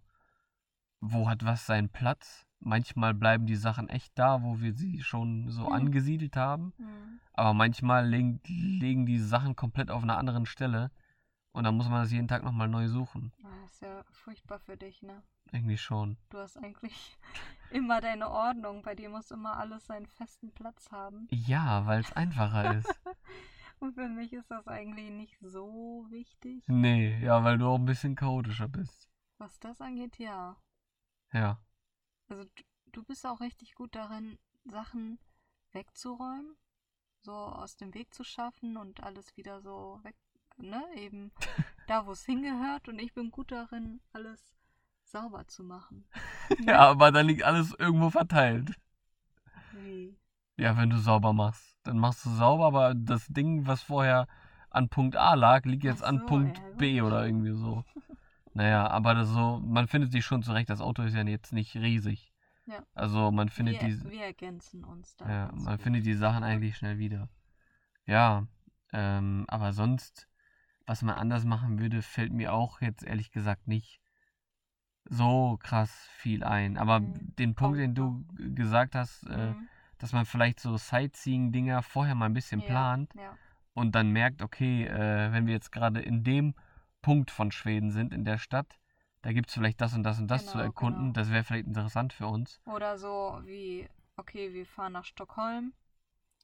[1.01, 2.47] wo hat was seinen Platz.
[2.61, 5.73] Manchmal bleiben die Sachen echt da, wo wir sie schon so Hm.
[5.73, 6.73] angesiedelt haben.
[6.79, 7.21] Mhm.
[7.33, 10.91] Aber manchmal legen, legen die Sachen komplett auf einer anderen Stelle.
[11.53, 13.33] Und dann muss man das jeden Tag nochmal neu suchen.
[13.43, 15.23] Das ist ja furchtbar für dich, ne?
[15.53, 16.17] Irgendwie schon.
[16.31, 17.17] Du hast eigentlich
[17.71, 18.83] immer deine Ordnung.
[18.83, 21.27] Bei dir muss immer alles seinen festen Platz haben.
[21.31, 22.89] Ja, weil es einfacher ist.
[23.81, 26.65] Und für mich ist das eigentlich nicht so wichtig.
[26.67, 29.09] Nee, ja, weil du auch ein bisschen chaotischer bist.
[29.39, 30.57] Was das angeht, ja.
[31.33, 31.61] Ja.
[32.29, 32.63] Also du,
[32.93, 35.19] du bist auch richtig gut darin, Sachen
[35.73, 36.57] wegzuräumen,
[37.21, 40.17] so aus dem Weg zu schaffen und alles wieder so weg,
[40.57, 41.33] ne, eben
[41.87, 42.89] da, wo es hingehört.
[42.89, 44.59] Und ich bin gut darin, alles
[45.05, 46.07] sauber zu machen.
[46.11, 46.67] Ne?
[46.67, 48.75] Ja, aber dann liegt alles irgendwo verteilt.
[49.73, 50.17] Wie?
[50.57, 51.77] Ja, wenn du sauber machst.
[51.85, 54.27] Dann machst du sauber, aber das Ding, was vorher
[54.71, 57.85] an Punkt A lag, liegt jetzt Ach an so, Punkt ja, B oder irgendwie so.
[58.59, 60.69] Naja, aber das so, man findet sich schon zurecht.
[60.69, 62.33] Das Auto ist ja jetzt nicht riesig.
[62.67, 62.83] Ja.
[62.93, 65.31] Also man findet wir, die, wir ergänzen uns da.
[65.31, 65.83] ja, man gut.
[65.85, 67.29] findet die Sachen eigentlich schnell wieder.
[68.05, 68.49] Ja,
[68.93, 70.27] ähm, aber sonst,
[70.87, 74.01] was man anders machen würde, fällt mir auch jetzt ehrlich gesagt nicht
[75.05, 76.79] so krass viel ein.
[76.79, 79.69] Aber Mhm, den Punkt, den du gesagt hast, äh, Mhm.
[79.99, 83.39] dass man vielleicht so Sightseeing-Dinger vorher mal ein bisschen Ja, plant Ja.
[83.75, 86.57] und dann merkt, okay, äh, wenn wir jetzt gerade in dem
[87.03, 88.79] Punkt von Schweden sind in der Stadt.
[89.23, 91.01] Da gibt es vielleicht das und das und das zu Genau, erkunden.
[91.03, 91.13] genau.
[91.13, 92.61] Das wäre vielleicht interessant für uns.
[92.67, 95.73] Oder so wie, okay, wir fahren nach Stockholm.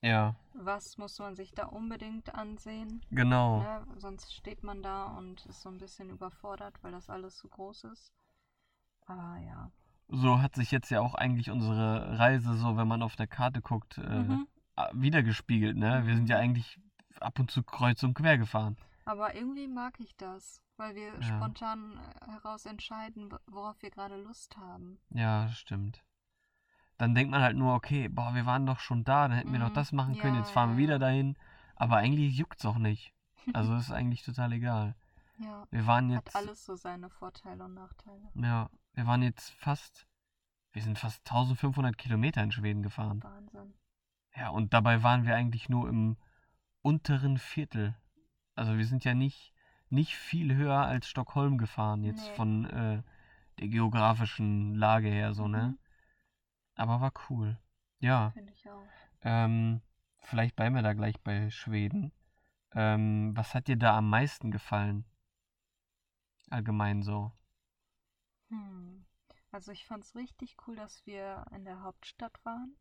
[0.03, 3.03] Ja, Was muss man sich da unbedingt ansehen?
[3.11, 3.59] genau.
[3.59, 3.87] Ne?
[3.99, 7.85] Sonst steht man da und ist so ein bisschen überfordert, weil das alles so groß
[7.85, 8.12] ist.
[9.07, 9.71] Aber ja.
[10.09, 13.61] So hat sich jetzt ja auch eigentlich unsere Reise, so wenn man auf der Karte
[13.61, 14.47] guckt, äh, Mhm.
[14.93, 16.07] wiedergespiegelt, ne?
[16.07, 16.43] Wir sind ja Mhm.
[16.43, 16.79] eigentlich
[17.21, 18.77] ab und zu kreuz und quer gefahren.
[19.07, 21.23] Aber irgendwie mag ich das, weil wir Ja.
[21.23, 24.99] spontan äh, heraus entscheiden, worauf wir gerade Lust haben.
[25.11, 26.03] Ja, stimmt.
[26.97, 29.59] Dann denkt man halt nur, okay, boah, wir waren doch schon da, dann hätten wir
[29.61, 29.75] doch Mhm.
[29.75, 31.37] das machen können, Ja, jetzt fahren wir wieder dahin.
[31.77, 33.12] Aber eigentlich juckt's auch nicht.
[33.53, 34.95] Also ist eigentlich total egal.
[35.38, 35.67] Ja.
[35.71, 38.31] Wir waren Hat jetzt, alles so seine Vorteile und Nachteile.
[38.37, 40.07] ja, wir waren jetzt fast,
[40.71, 43.23] wir sind fast 1500 Kilometer in Schweden gefahren.
[43.23, 43.75] Wahnsinn.
[44.37, 46.17] Ja, und dabei waren wir eigentlich nur im
[46.83, 47.97] unteren Viertel.
[48.55, 49.53] Also wir sind ja nicht,
[49.90, 52.37] nicht viel höher als Stockholm gefahren, jetzt Nee.
[52.37, 53.03] von äh,
[53.59, 55.69] der geografischen Lage her so, ne?
[55.69, 55.79] Mhm.
[56.77, 57.59] Aber war cool.
[58.01, 58.87] Ja, Finde ich auch.
[59.23, 59.81] ähm,
[60.19, 62.12] vielleicht bleiben wir da gleich bei Schweden.
[62.73, 65.05] Ähm, was hat dir da am meisten gefallen?
[66.51, 67.33] Allgemein so.
[68.51, 69.05] Hm.
[69.53, 72.77] Also ich fand es richtig cool, dass wir in der Hauptstadt waren.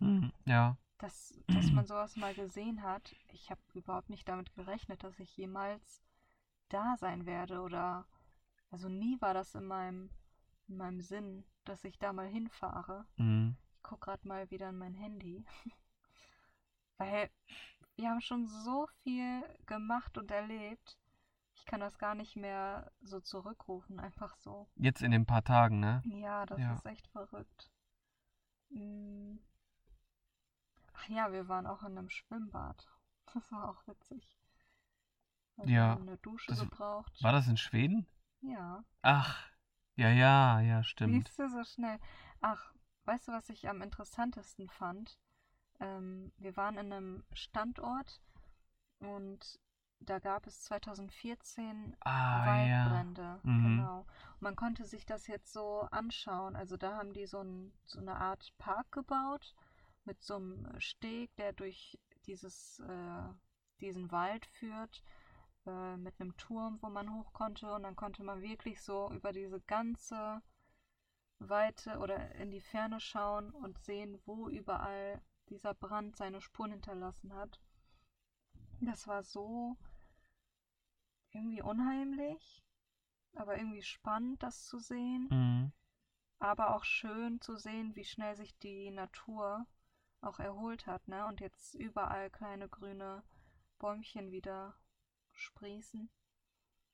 [0.00, 3.14] Hm, ja, Dass, dass man sowas mal gesehen hat.
[3.32, 6.02] Ich habe überhaupt nicht damit gerechnet, dass ich jemals
[6.68, 8.06] da sein werde oder
[8.70, 10.10] also nie war das in meinem,
[10.68, 13.06] in meinem Sinn, dass ich da mal hinfahre.
[13.16, 15.44] hm, Ich gucke gerade mal wieder in mein Handy.
[16.98, 17.30] Weil
[17.96, 20.96] wir haben schon so viel gemacht und erlebt.
[21.56, 24.68] Ich kann das gar nicht mehr so zurückrufen, einfach so.
[24.76, 26.02] jetzt in den paar Tagen, ne?
[26.04, 26.74] Ja, das Ja.
[26.74, 27.70] ist echt verrückt.
[28.70, 29.36] Mm.
[30.94, 32.86] Ach ja, wir waren auch in einem Schwimmbad.
[33.34, 34.38] Das war auch witzig.
[35.56, 37.20] Wir Ja, haben eine Dusche das- gebraucht.
[37.22, 38.06] War das in Schweden?
[38.42, 38.84] Ja.
[39.02, 39.48] Ach,
[39.96, 41.26] ja, ja, ja, stimmt.
[41.26, 41.98] Siehst du so schnell.
[42.40, 42.72] Ach,
[43.06, 45.18] weißt du, was ich am interessantesten fand?
[45.80, 48.20] Ähm, wir waren in einem Standort
[49.00, 49.58] und
[50.00, 52.84] da gab es 2014 Ah, ja.
[52.90, 53.40] Waldbrände.
[53.42, 53.64] Mhm.
[53.76, 53.98] Genau.
[54.34, 56.54] Und man konnte sich das jetzt so anschauen.
[56.56, 59.54] Also da haben die so, ein, so eine Art Park gebaut
[60.04, 63.28] mit so einem Steg, der durch dieses, äh,
[63.80, 65.02] diesen Wald führt,
[65.66, 67.72] äh, mit einem Turm, wo man hoch konnte.
[67.72, 70.42] Und dann konnte man wirklich so über diese ganze
[71.38, 77.34] Weite oder in die Ferne schauen und sehen, wo überall dieser Brand seine Spuren hinterlassen
[77.34, 77.60] hat.
[78.80, 79.76] Das war so
[81.32, 82.62] irgendwie unheimlich,
[83.34, 85.28] aber irgendwie spannend, das zu sehen.
[85.30, 85.72] Mhm.
[86.38, 89.66] Aber auch schön zu sehen, wie schnell sich die Natur
[90.26, 91.26] auch erholt hat, ne?
[91.26, 93.22] Und jetzt überall kleine grüne
[93.78, 94.74] Bäumchen wieder
[95.32, 96.10] sprießen.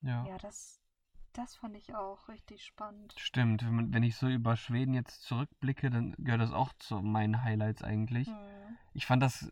[0.02, 0.26] Ja.
[0.26, 0.80] Ja, das,
[1.32, 3.14] das fand ich auch richtig spannend.
[3.18, 7.82] Stimmt, wenn, ich so über Schweden jetzt zurückblicke, dann gehört das auch zu meinen Highlights
[7.82, 8.28] eigentlich.
[8.28, 8.78] Hm.
[8.94, 9.50] Ich fand das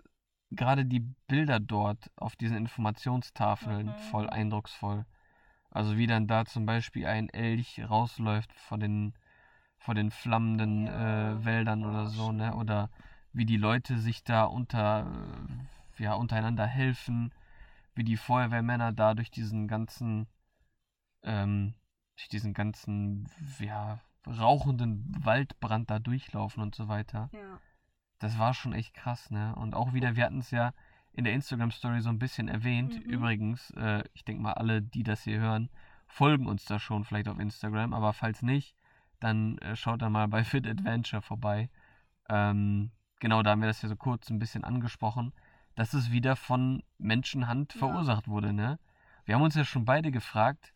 [0.50, 3.94] gerade die Bilder dort auf diesen Informationstafeln Mhm.
[3.94, 5.04] voll eindrucksvoll.
[5.70, 9.14] Also wie dann da zum Beispiel ein Elch rausläuft vor den,
[9.78, 12.54] vor den flammenden Ja, äh, Wäldern oder oh, so, ne?
[12.54, 12.90] Oder
[13.38, 15.06] wie die Leute sich da unter,
[15.96, 17.32] äh, ja, untereinander helfen,
[17.94, 20.26] wie die Feuerwehrmänner da durch diesen ganzen,
[21.22, 21.74] ähm,
[22.16, 23.28] durch diesen ganzen,
[23.60, 27.30] ja, rauchenden Waldbrand da durchlaufen und so weiter.
[27.32, 27.60] Ja.
[28.18, 29.54] Das war schon echt krass, ne?
[29.54, 30.74] Und auch wieder, wir hatten es ja
[31.12, 32.94] in der Instagram-Story so ein bisschen erwähnt.
[32.94, 33.10] Mhm.
[33.10, 35.70] Übrigens, äh, ich denke mal, alle, die das hier hören,
[36.08, 37.94] folgen uns da schon vielleicht auf Instagram.
[37.94, 38.76] Aber falls nicht,
[39.20, 41.70] dann äh, schaut da mal bei Fit Adventure vorbei.
[42.28, 45.32] Ähm, genau, da haben wir das ja so kurz ein bisschen angesprochen,
[45.74, 47.78] dass es wieder von Menschenhand Ja.
[47.80, 48.78] verursacht wurde, ne?
[49.24, 50.72] Wir haben uns ja schon beide gefragt,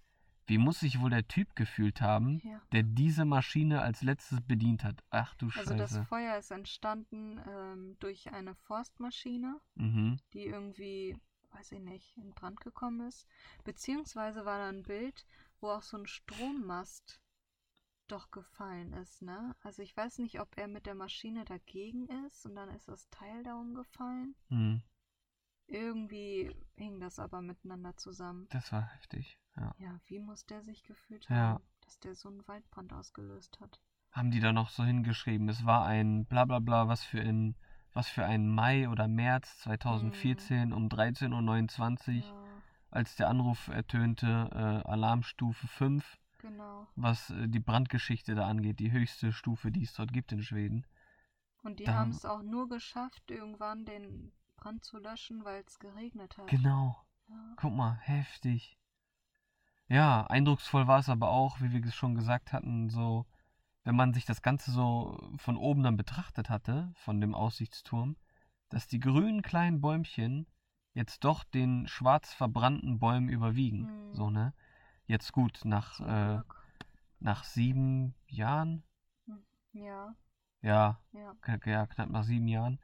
[0.46, 2.60] wie muss sich wohl der Typ gefühlt haben, ja.
[2.72, 5.02] der diese Maschine als letztes bedient hat.
[5.10, 6.04] Ach du Also das Scheiße.
[6.04, 10.18] Feuer ist entstanden ähm, durch eine Forstmaschine, Mhm.
[10.34, 11.16] die irgendwie,
[11.52, 13.26] weiß ich nicht, in Brand gekommen ist.
[13.64, 15.24] Beziehungsweise war da ein Bild,
[15.60, 17.20] wo auch so ein Strommast
[18.08, 19.54] doch gefallen ist, ne?
[19.62, 23.08] Also ich weiß nicht, ob er mit der Maschine dagegen ist und dann ist das
[23.10, 24.34] Teil da umgefallen.
[24.48, 24.82] Mhm.
[25.66, 28.46] Irgendwie hing das aber miteinander zusammen.
[28.50, 29.38] Das war heftig.
[29.56, 29.74] Ja.
[29.78, 31.36] Ja, wie muss der sich gefühlt Ja.
[31.36, 33.80] haben, dass der so einen Waldbrand ausgelöst hat?
[34.10, 37.56] Haben die da noch so hingeschrieben, es war ein bla bla bla, was für ein,
[37.94, 44.50] was für ein Mai oder März 2014 um 13.29 Uhr, Ja, als der Anruf ertönte,
[44.52, 46.86] äh, Alarmstufe 5, genau.
[46.96, 50.86] was äh, die Brandgeschichte da angeht, die höchste Stufe, die es dort gibt in Schweden.
[51.62, 56.36] Und die haben es auch nur geschafft, irgendwann den Brand zu löschen, weil es geregnet
[56.36, 56.48] hat.
[56.48, 56.96] Genau,
[57.28, 57.54] Ja.
[57.56, 58.78] guck mal, heftig.
[59.88, 63.26] Ja, eindrucksvoll war es aber auch, wie wir es schon gesagt hatten, so,
[63.84, 68.16] wenn man sich das Ganze so von oben dann betrachtet hatte, von dem Aussichtsturm,
[68.68, 70.46] dass die grünen kleinen Bäumchen
[70.94, 73.86] jetzt doch den schwarz verbrannten Bäumen überwiegen.
[73.86, 74.14] Hm.
[74.14, 74.54] So, ne?
[75.06, 76.40] Jetzt gut, nach, äh,
[77.20, 78.84] nach sieben Jahren,
[79.72, 80.14] Ja,
[80.62, 81.36] ja, ja.
[81.40, 82.78] knapp, ja, knapp nach sieben Jahren,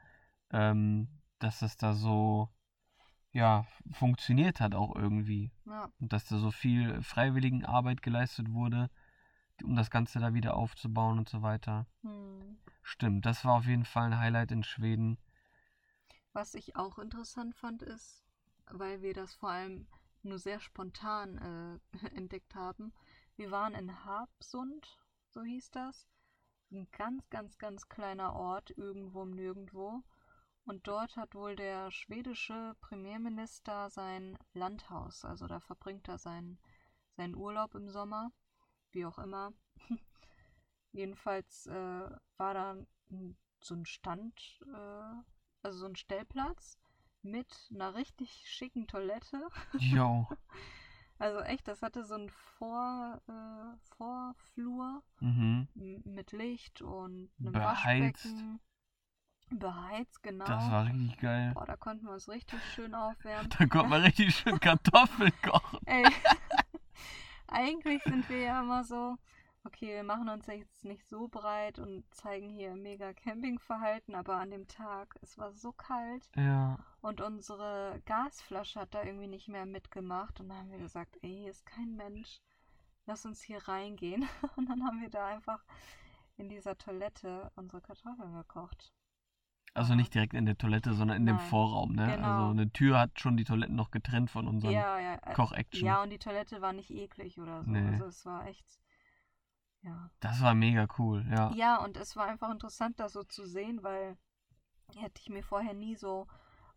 [0.50, 2.48] ähm, dass das da so,
[3.33, 5.52] ja, funktioniert hat auch irgendwie.
[5.66, 8.90] Ja, Und dass da so viel Freiwilligenarbeit geleistet wurde,
[9.64, 11.87] um das Ganze da wieder aufzubauen und so weiter.
[12.02, 12.57] hm.
[12.83, 15.18] Stimmt, das war auf jeden Fall ein Highlight in Schweden.
[16.33, 18.24] Was ich auch interessant fand, ist,
[18.70, 19.87] weil wir das vor allem
[20.22, 22.92] nur sehr spontan äh, entdeckt haben.
[23.37, 26.07] Wir waren in Harpsund, so hieß das.
[26.70, 30.02] Ein ganz, ganz, ganz kleiner Ort, irgendwo im Nirgendwo.
[30.64, 35.24] Und dort hat wohl der schwedische Premierminister sein Landhaus.
[35.24, 36.59] Also da verbringt er seinen,
[37.16, 38.31] seinen Urlaub im Sommer,
[38.92, 39.52] wie auch immer.
[40.92, 42.76] Jedenfalls äh, war da
[43.61, 45.22] so ein Stand, äh,
[45.62, 46.76] also so ein Stellplatz
[47.22, 49.40] mit einer richtig schicken Toilette.
[49.78, 50.26] Jo.
[51.20, 55.66] Also echt, das hatte so einen Vor, äh, Vorflur Mhm.
[55.74, 58.24] mit Licht und einem Beheizt.
[58.24, 58.61] Waschbecken.
[59.50, 60.44] Beheizt, genau.
[60.44, 61.50] Das war richtig geil.
[61.54, 63.50] Boah, da konnten wir uns richtig schön aufwärmen.
[63.59, 65.81] Da konnte man richtig schön Kartoffeln kochen.
[65.87, 66.04] Ey,
[67.48, 69.16] eigentlich sind wir ja immer so,
[69.64, 74.51] okay, wir machen uns jetzt nicht so breit und zeigen hier mega Campingverhalten, aber an
[74.51, 76.79] dem Tag, es war so kalt Ja.
[77.01, 81.37] und unsere Gasflasche hat da irgendwie nicht mehr mitgemacht und dann haben wir gesagt, ey,
[81.42, 82.40] hier ist kein Mensch,
[83.07, 84.29] lass uns hier reingehen.
[84.57, 85.64] Und dann haben wir da einfach
[86.37, 88.92] in dieser Toilette unsere Kartoffeln gekocht.
[89.75, 91.47] Also nicht direkt in der Toilette, sondern in dem Nein.
[91.47, 92.07] Vorraum, ne?
[92.16, 92.27] Genau.
[92.29, 95.87] Also eine Tür hat schon die Toiletten noch getrennt von unserem Ja, ja, äh, Koch-Action.
[95.87, 97.71] ja, und die Toilette war nicht eklig oder so.
[97.71, 97.92] Nee.
[97.94, 98.79] Also es war echt,
[99.88, 100.11] ja.
[100.20, 101.51] Das war mega cool, ja.
[101.55, 104.16] Ja, und es war einfach interessant, das so zu sehen, weil
[104.96, 106.27] hätte ich mir vorher nie so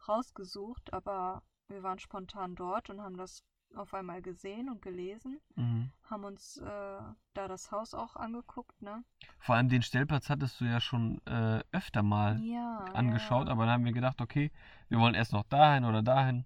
[0.08, 3.44] rausgesucht, aber wir waren spontan dort und haben das
[3.76, 5.92] auf einmal gesehen und gelesen, Mhm.
[6.04, 7.02] haben uns äh,
[7.34, 9.04] da das Haus auch angeguckt, ne?
[9.40, 12.80] Vor allem den Stellplatz hattest du ja schon äh, öfter mal Ja.
[12.94, 13.52] angeschaut, ja.
[13.54, 14.52] aber dann haben wir gedacht, okay,
[14.90, 16.46] wir wollen erst noch dahin oder dahin.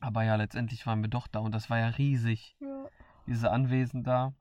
[0.00, 2.84] Aber ja, letztendlich waren wir doch da und das war ja riesig, Ja.
[3.26, 4.34] diese Anwesen da.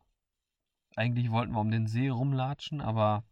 [0.96, 3.24] Eigentlich wollten wir um den See rumlatschen, aber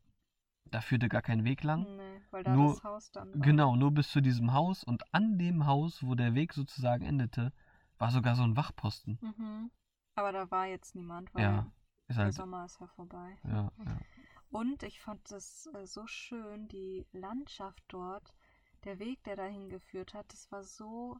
[0.66, 1.84] da führte gar kein Weg lang.
[1.96, 3.42] Nee, weil da Nur- das Haus dann war.
[3.42, 7.54] Genau, nur bis zu diesem Haus und an dem Haus, wo der Weg sozusagen endete,
[7.98, 9.18] war sogar so ein Wachposten.
[9.22, 9.72] Mhm.
[10.16, 11.72] Aber da war jetzt niemand, weil Ja,
[12.08, 13.38] ist der halt, Sommer ist ja vorbei.
[13.46, 13.98] ja, ja.
[14.50, 18.36] Und ich fand es äh, so schön, die Landschaft dort,
[18.84, 21.18] der Weg, der dahin geführt hat, das war so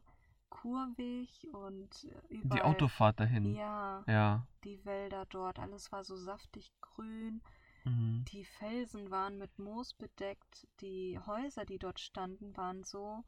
[0.54, 2.62] kurvig und äh, Die überall.
[2.62, 3.54] Autofahrt dahin.
[3.54, 4.46] Ja, Ja.
[4.64, 7.42] die Wälder dort, alles war so saftig grün.
[7.84, 8.24] Mhm.
[8.32, 10.66] Die Felsen waren mit Moos bedeckt.
[10.80, 13.24] Die Häuser, die dort standen, waren so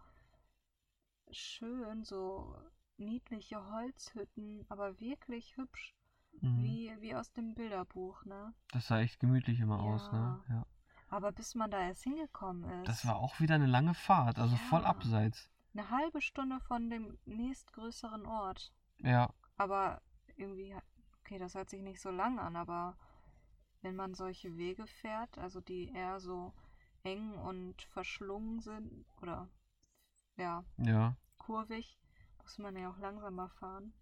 [1.30, 2.56] schön, so
[2.96, 5.94] niedliche Holzhütten, aber wirklich hübsch,
[6.40, 6.62] Mhm.
[6.62, 8.54] wie, wie aus dem Bilderbuch, ne?
[8.72, 10.42] Das sah echt gemütlich immer aus, ne?
[10.48, 10.54] Ja.
[10.54, 10.66] Ja.
[11.08, 12.88] Aber bis man da erst hingekommen ist.
[12.88, 14.88] Das war auch wieder eine lange Fahrt, also voll Ja.
[14.88, 15.50] abseits.
[15.76, 18.72] Eine halbe Stunde von dem nächstgrößeren Ort.
[19.02, 20.00] Ja, Aber
[20.36, 20.74] irgendwie,
[21.20, 22.96] okay, das hört sich nicht so lang an, aber
[23.82, 26.54] wenn man solche Wege fährt, also die eher so
[27.02, 29.50] eng und verschlungen sind oder
[30.38, 31.14] ja, ja.
[31.36, 31.98] kurvig,
[32.38, 33.92] muss man ja auch langsamer fahren.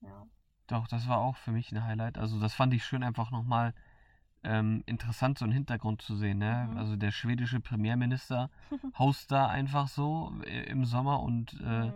[0.00, 0.26] Ja.
[0.66, 2.18] Doch, das war auch für mich ein Highlight.
[2.18, 3.72] Also das fand ich schön, einfach nochmal
[4.46, 6.38] ähm, interessant, so einen Hintergrund zu sehen.
[6.38, 6.68] Ne?
[6.70, 6.76] Mhm.
[6.78, 8.48] Also der schwedische Premierminister
[8.98, 11.92] haust da einfach so äh, im Sommer und äh, Mhm.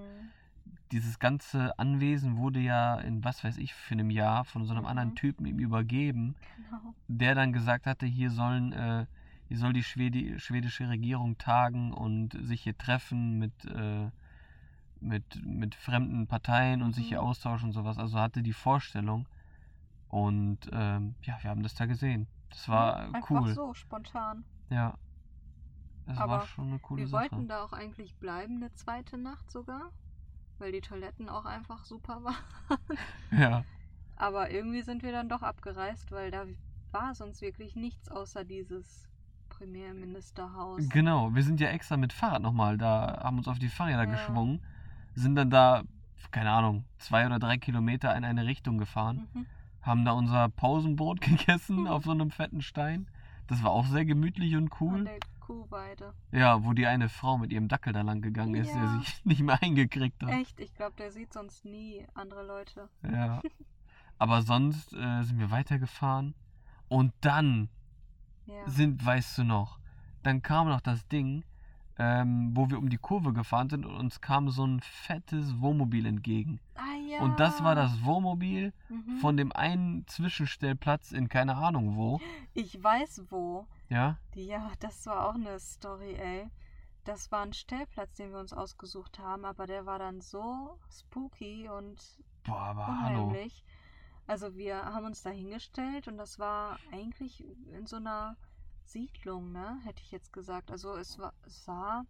[0.93, 4.85] dieses ganze Anwesen wurde ja in was weiß ich für einem Jahr von so einem
[4.87, 5.15] anderen Mhm.
[5.15, 6.95] Typen ihm übergeben, Genau.
[7.07, 9.07] der dann gesagt hatte, hier sollen, äh,
[9.49, 14.11] hier soll die Schwedi schwedische Regierung tagen und sich hier treffen mit, äh,
[15.01, 17.29] mit, mit fremden Parteien und sich hier Mhm.
[17.29, 17.97] austauschen und sowas.
[17.99, 19.27] Also hatte die Vorstellung.
[20.09, 22.27] Und ähm, ja, wir haben das da gesehen.
[22.51, 23.55] Das war Einfach cool.
[23.55, 24.45] so, spontan.
[24.69, 24.97] Ja.
[26.07, 27.31] Das war Aber schon eine coole Wir Sache.
[27.31, 29.91] wollten da auch eigentlich bleiben, eine zweite Nacht sogar,
[30.59, 32.37] weil die Toiletten auch einfach super waren.
[33.31, 33.65] Ja.
[34.17, 36.45] Aber irgendwie sind wir dann doch abgereist, weil da
[36.93, 39.09] war sonst wirklich nichts außer dieses
[39.49, 40.89] Premierministerhaus.
[40.89, 44.11] Genau, wir sind ja extra mit Fahrrad nochmal da, haben uns auf die Fahrräder Ja.
[44.11, 44.61] geschwungen,
[45.15, 45.83] sind dann da,
[46.31, 49.47] keine Ahnung, zwei oder drei Kilometer in eine Richtung gefahren, Mhm.
[49.83, 53.09] Haben da unser Pausenbrot gegessen auf so einem fetten Stein.
[53.47, 54.95] Das war auch sehr gemütlich und cool.
[55.01, 56.15] Und der Kuhweide.
[56.31, 58.99] Ja, wo die eine Frau mit ihrem Dackel da lang gegangen ist, der Ja.
[59.01, 60.31] sich nicht mehr eingekriegt hat.
[60.31, 62.89] Echt, ich glaube, der sieht sonst nie andere Leute.
[63.03, 63.41] Ja.
[64.19, 66.35] Aber sonst äh, sind wir weitergefahren.
[66.89, 67.69] Und dann
[68.47, 68.69] Ja.
[68.69, 69.79] sind, weißt du noch,
[70.23, 71.43] dann kam noch das Ding,
[72.03, 76.07] ähm, wo wir um die Kurve gefahren sind und uns kam so ein fettes Wohnmobil
[76.07, 76.59] entgegen.
[76.75, 77.21] Ah ja.
[77.21, 79.19] Und das war das Wohnmobil Mhm.
[79.19, 82.21] von dem einen Zwischenstellplatz in keine Ahnung wo.
[82.55, 83.67] Ich weiß wo.
[83.91, 84.17] Ja?
[84.35, 86.49] Ja, das war auch eine Story, ey.
[87.05, 91.69] Das war ein Stellplatz, den wir uns ausgesucht haben, aber der war dann so spooky
[91.69, 92.01] und
[92.45, 93.25] Boah, aber hallo.
[93.25, 93.65] unheimlich.
[94.27, 98.37] Also wir haben uns da hingestellt und das war eigentlich in so einer
[98.91, 99.81] Siedlung, ne?
[99.85, 100.71] Hätte ich jetzt gesagt.
[100.71, 102.05] Also es war, es sah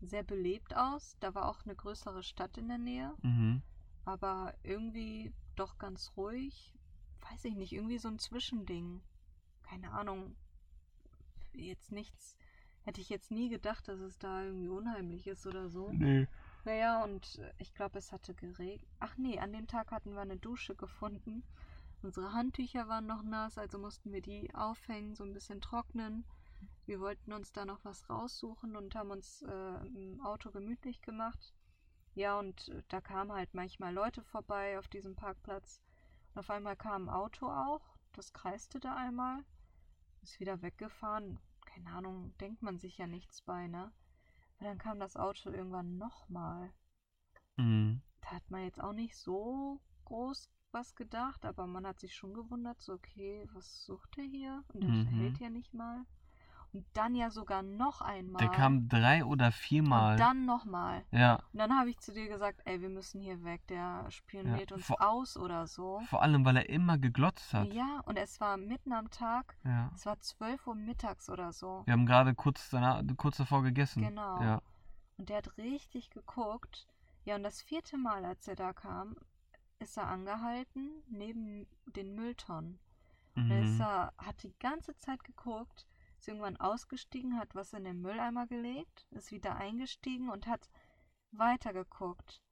[0.00, 1.16] sehr belebt aus.
[1.20, 3.62] Da war auch eine größere Stadt in der Nähe, Mhm.
[4.04, 6.72] aber irgendwie doch ganz ruhig.
[7.30, 9.02] Weiß ich nicht, irgendwie so ein Zwischending.
[9.62, 10.34] Keine Ahnung.
[11.52, 12.34] Jetzt nichts.
[12.84, 15.90] Hätte ich jetzt nie gedacht, dass es da irgendwie unheimlich ist oder so.
[15.92, 16.26] Nee.
[16.64, 18.86] Naja, und ich glaube, es hatte geregnet.
[19.00, 21.42] Ach nee, an dem Tag hatten wir eine Dusche gefunden.
[22.02, 26.24] Unsere Handtücher waren noch nass, also mussten wir die aufhängen, so ein bisschen trocknen.
[26.86, 31.54] Wir wollten uns da noch was raussuchen und haben uns äh, im Auto gemütlich gemacht.
[32.14, 35.82] Ja, und äh, da kamen halt manchmal Leute vorbei auf diesem Parkplatz.
[36.32, 37.82] Und auf einmal kam ein Auto auch,
[38.12, 39.44] das kreiste da einmal,
[40.22, 41.38] ist wieder weggefahren.
[41.66, 43.92] Keine Ahnung, denkt man sich ja nichts bei, ne?
[44.58, 46.72] Und dann kam das Auto irgendwann nochmal.
[47.56, 48.02] Mhm.
[48.22, 52.34] Da hat man jetzt auch nicht so groß was gedacht, aber man hat sich schon
[52.34, 54.62] gewundert, so, okay, was sucht er hier?
[54.72, 55.06] Und der Mhm.
[55.06, 56.04] hält ja nicht mal.
[56.72, 58.38] Und dann ja sogar noch einmal.
[58.38, 60.12] Der kam drei oder viermal.
[60.12, 61.04] Und dann nochmal.
[61.10, 61.40] ja.
[61.52, 64.76] Und dann habe ich zu dir gesagt, ey, wir müssen hier weg, der spioniert Ja,
[64.76, 66.00] uns vor- aus oder so.
[66.06, 67.72] Vor allem, weil er immer geglotzt hat.
[67.72, 69.90] Ja, und es war mitten am Tag, Ja.
[69.96, 71.82] es war 12 Uhr mittags oder so.
[71.86, 74.04] Wir haben gerade kurz, danach, kurz davor gegessen.
[74.04, 74.40] Genau.
[74.40, 74.62] Ja.
[75.18, 76.86] Und der hat richtig geguckt.
[77.24, 79.16] Ja, und das vierte Mal, als er da kam,
[79.80, 82.78] ist er angehalten neben den Mülltonnen.
[83.36, 83.80] Und ist Mhm.
[83.80, 85.86] er, hat die ganze Zeit geguckt,
[86.18, 90.68] ist irgendwann ausgestiegen, hat was in den Mülleimer gelegt, ist wieder eingestiegen und hat
[91.32, 92.42] weitergeguckt.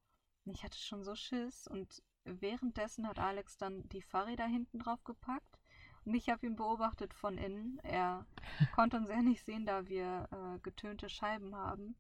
[0.45, 5.03] Und ich hatte schon so Schiss und währenddessen hat Alex dann die Fahrräder hinten drauf
[5.05, 5.59] gepackt
[6.05, 7.79] und ich habe ihn beobachtet von innen.
[7.83, 8.27] Er
[8.75, 11.97] konnte uns ja nicht sehen, da wir äh, getönte Scheiben haben.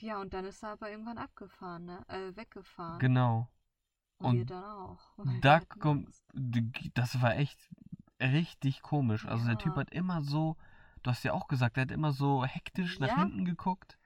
[0.00, 2.04] Ja, und dann ist er aber irgendwann abgefahren, ne?
[2.08, 2.98] Äh, weggefahren.
[2.98, 3.48] Genau.
[4.24, 4.50] Und,
[5.42, 6.08] Da hatten kommt,
[6.94, 7.58] das war echt
[8.20, 9.26] richtig komisch.
[9.26, 9.80] Also der Typ Ja.
[9.80, 10.56] hat immer so,
[11.02, 13.18] du hast ja auch gesagt, der hat immer so hektisch nach Ja.
[13.18, 13.98] hinten geguckt.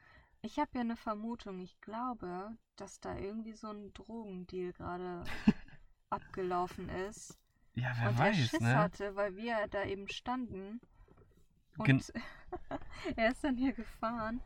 [0.42, 1.60] Ich habe ja eine Vermutung.
[1.60, 5.24] Ich glaube, dass da irgendwie so ein Drogendeal gerade
[6.10, 7.38] abgelaufen ist.
[7.74, 8.76] Ja, wer und er weiß, Schiss ne?
[8.76, 10.80] hatte, weil wir da eben standen.
[11.84, 12.12] Gen- Und
[13.16, 14.40] er ist dann hier gefahren.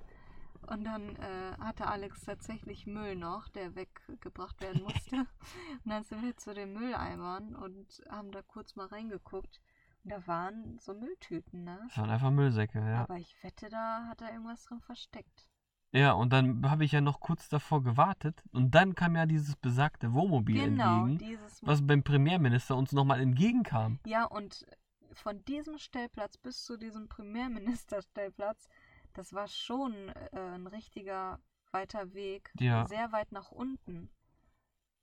[0.66, 5.16] Und dann äh, hatte Alex tatsächlich Müll noch, der weggebracht werden musste.
[5.84, 9.60] und dann sind wir zu den Mülleimern und haben da kurz mal reingeguckt.
[10.04, 11.78] Und da waren so Mülltüten, ne?
[11.88, 13.02] Das waren einfach Müllsäcke, ja.
[13.02, 15.46] Aber ich wette, da hat er irgendwas drin versteckt.
[15.92, 18.42] Ja, und dann habe ich ja noch kurz davor gewartet.
[18.52, 24.00] Und dann kam ja dieses besagte Wohnmobil Genau, entgegen, was beim Premierminister uns nochmal entgegenkam.
[24.06, 24.64] Ja, und
[25.12, 28.68] von diesem Stellplatz bis zu diesem Premierministerstellplatz,
[29.14, 29.92] das war schon
[30.32, 31.38] äh, ein richtiger
[31.72, 32.52] weiter Weg.
[32.58, 32.86] Ja.
[32.86, 34.10] Sehr weit nach unten.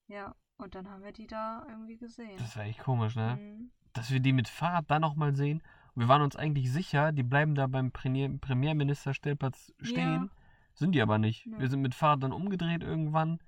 [0.08, 2.38] Ja, und dann haben wir die da irgendwie gesehen.
[2.38, 3.38] Das war echt komisch, ne?
[3.40, 3.72] Mhm.
[3.94, 5.62] Dass wir die mit Fahrrad da nochmal sehen.
[5.96, 10.30] Wir waren uns eigentlich sicher, die bleiben da beim Premier Premierministerstellplatz stehen.
[10.74, 11.46] Sind die aber nicht.
[11.48, 11.60] Nö.
[11.60, 13.40] Wir sind mit Fahrrad dann umgedreht irgendwann.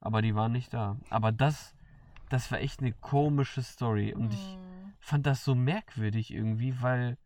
[0.00, 0.98] Aber die waren nicht da.
[1.08, 1.74] Aber das,
[2.28, 4.12] das war echt eine komische Story.
[4.14, 4.92] Und ich Mhm.
[4.98, 7.16] fand das so merkwürdig irgendwie, weil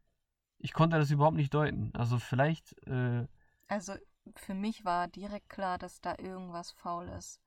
[0.61, 1.91] ich konnte das überhaupt nicht deuten.
[1.95, 3.27] Also vielleicht, äh,
[3.69, 3.95] Also
[4.37, 7.41] für mich war direkt klar, dass da irgendwas faul ist.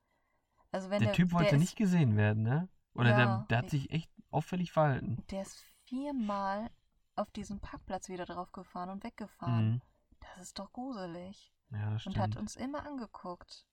[0.72, 2.68] Also wenn der, Typ wollte der nicht gesehen werden, ne?
[2.94, 5.18] Oder der, Ja, der hat ich- sich echt auffällig verhalten.
[5.18, 6.70] Ist, der ist viermal
[7.16, 9.74] auf diesen Parkplatz wieder drauf gefahren und weggefahren.
[9.74, 9.80] Mhm.
[10.20, 11.52] Das ist doch gruselig.
[11.70, 12.36] Ja, das Und hat stimmt.
[12.42, 13.66] uns immer angeguckt.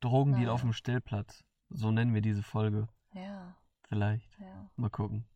[0.00, 0.52] Drogendeal Naja.
[0.52, 1.44] auf dem Stellplatz.
[1.70, 2.88] So nennen wir diese Folge.
[3.12, 3.56] Ja,
[3.88, 4.38] Vielleicht.
[4.38, 4.70] ja.
[4.76, 5.26] Mal gucken.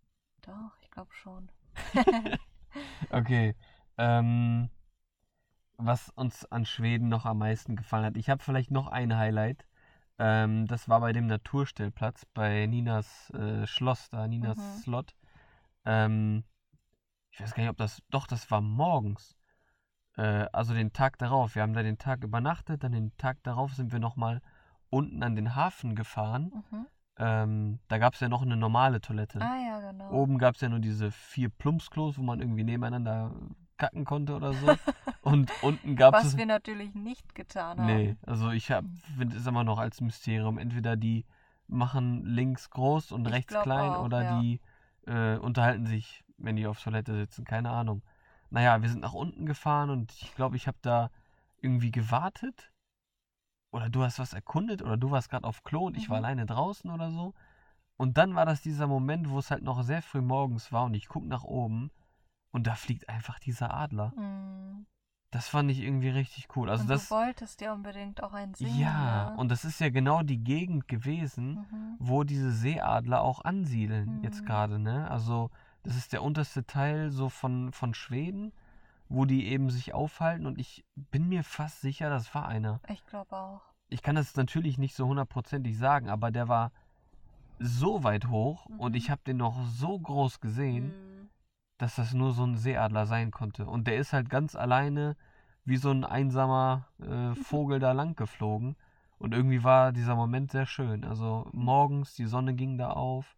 [0.43, 1.51] Doch, ich glaube schon.
[3.11, 3.55] Okay.
[3.99, 4.71] Ähm,
[5.77, 8.17] was uns an Schweden noch am meisten gefallen hat.
[8.17, 9.67] Ich habe vielleicht noch ein Highlight.
[10.19, 14.83] Ähm, das war bei dem Naturstellplatz bei Ninas äh, Schloss da, Ninas Mhm.
[14.83, 15.15] Slot.
[15.85, 16.45] Ähm,
[17.31, 18.03] ich weiß gar nicht, ob das.
[18.11, 19.37] Doch, das war morgens.
[20.17, 21.57] Äh, also den Tag darauf.
[21.57, 24.41] Wir haben da den Tag übernachtet, dann den Tag darauf sind wir nochmal
[24.91, 26.53] unten an den Hafen gefahren.
[26.71, 26.87] Mhm.
[27.17, 29.41] Ähm, da gab es ja noch eine normale Toilette.
[29.41, 30.11] Ah ja, genau.
[30.11, 33.33] Oben gab es ja nur diese vier Plumpsklos, wo man irgendwie nebeneinander
[33.77, 34.67] kacken konnte oder so.
[35.23, 36.25] Und unten gab es.
[36.25, 37.87] Was wir natürlich nicht getan haben.
[37.87, 40.59] Nee, also ich finde es immer noch als Mysterium.
[40.59, 41.25] Entweder die
[41.67, 44.41] machen links groß und Ich rechts klein auch, oder ja.
[44.41, 44.61] die
[45.07, 47.45] äh, unterhalten sich, wenn die auf Toilette sitzen.
[47.45, 48.03] Keine Ahnung.
[48.51, 51.11] Naja, wir sind nach unten gefahren und ich glaube, ich habe da
[51.61, 52.71] irgendwie gewartet.
[53.75, 56.25] Oder du hast was erkundet oder du warst gerade auf Klo und ich war Mhm.
[56.25, 57.35] alleine draußen oder so.
[57.97, 60.95] Und dann war das dieser Moment, wo es halt noch sehr früh morgens war und
[60.95, 61.91] ich gucke nach oben
[62.53, 64.11] und da fliegt einfach dieser Adler.
[64.11, 64.87] Mm.
[65.33, 66.71] Das fand ich irgendwie richtig cool.
[66.71, 68.79] Also und das, du wolltest ja unbedingt auch einen sehen.
[68.79, 69.37] ja, ne?
[69.39, 71.97] und das ist ja genau die Gegend gewesen, Mhm.
[71.99, 74.47] wo diese Seeadler auch ansiedeln jetzt Mhm.
[74.47, 75.11] gerade, ne?
[75.11, 75.51] Also
[75.83, 78.53] das ist der unterste Teil so von, von Schweden,
[79.09, 82.81] wo die eben sich aufhalten und ich bin mir fast sicher, das war einer.
[82.89, 83.63] Ich glaube auch.
[83.89, 86.73] Ich kann das natürlich nicht so hundertprozentig sagen, aber der war
[87.59, 88.97] so weit hoch und Mhm.
[88.97, 91.29] ich habe den noch so groß gesehen, Mm.
[91.79, 93.67] dass das nur so ein Seeadler sein konnte.
[93.67, 95.17] Und der ist halt ganz alleine
[95.65, 98.77] wie so ein einsamer äh, Vogel da lang geflogen.
[99.19, 101.05] Und irgendwie war dieser Moment sehr schön.
[101.05, 103.37] Also morgens, die Sonne ging da auf,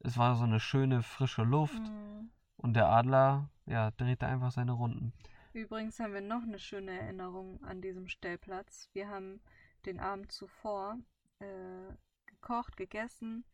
[0.00, 2.28] es war so eine schöne frische Luft Mm.
[2.58, 5.12] und der Adler, ja, drehte einfach seine Runden.
[5.52, 8.88] Übrigens haben wir noch eine schöne Erinnerung an diesem Stellplatz.
[8.92, 9.40] Wir haben
[9.86, 10.98] den Abend zuvor
[11.38, 11.94] äh,
[12.26, 13.44] gekocht, gegessen.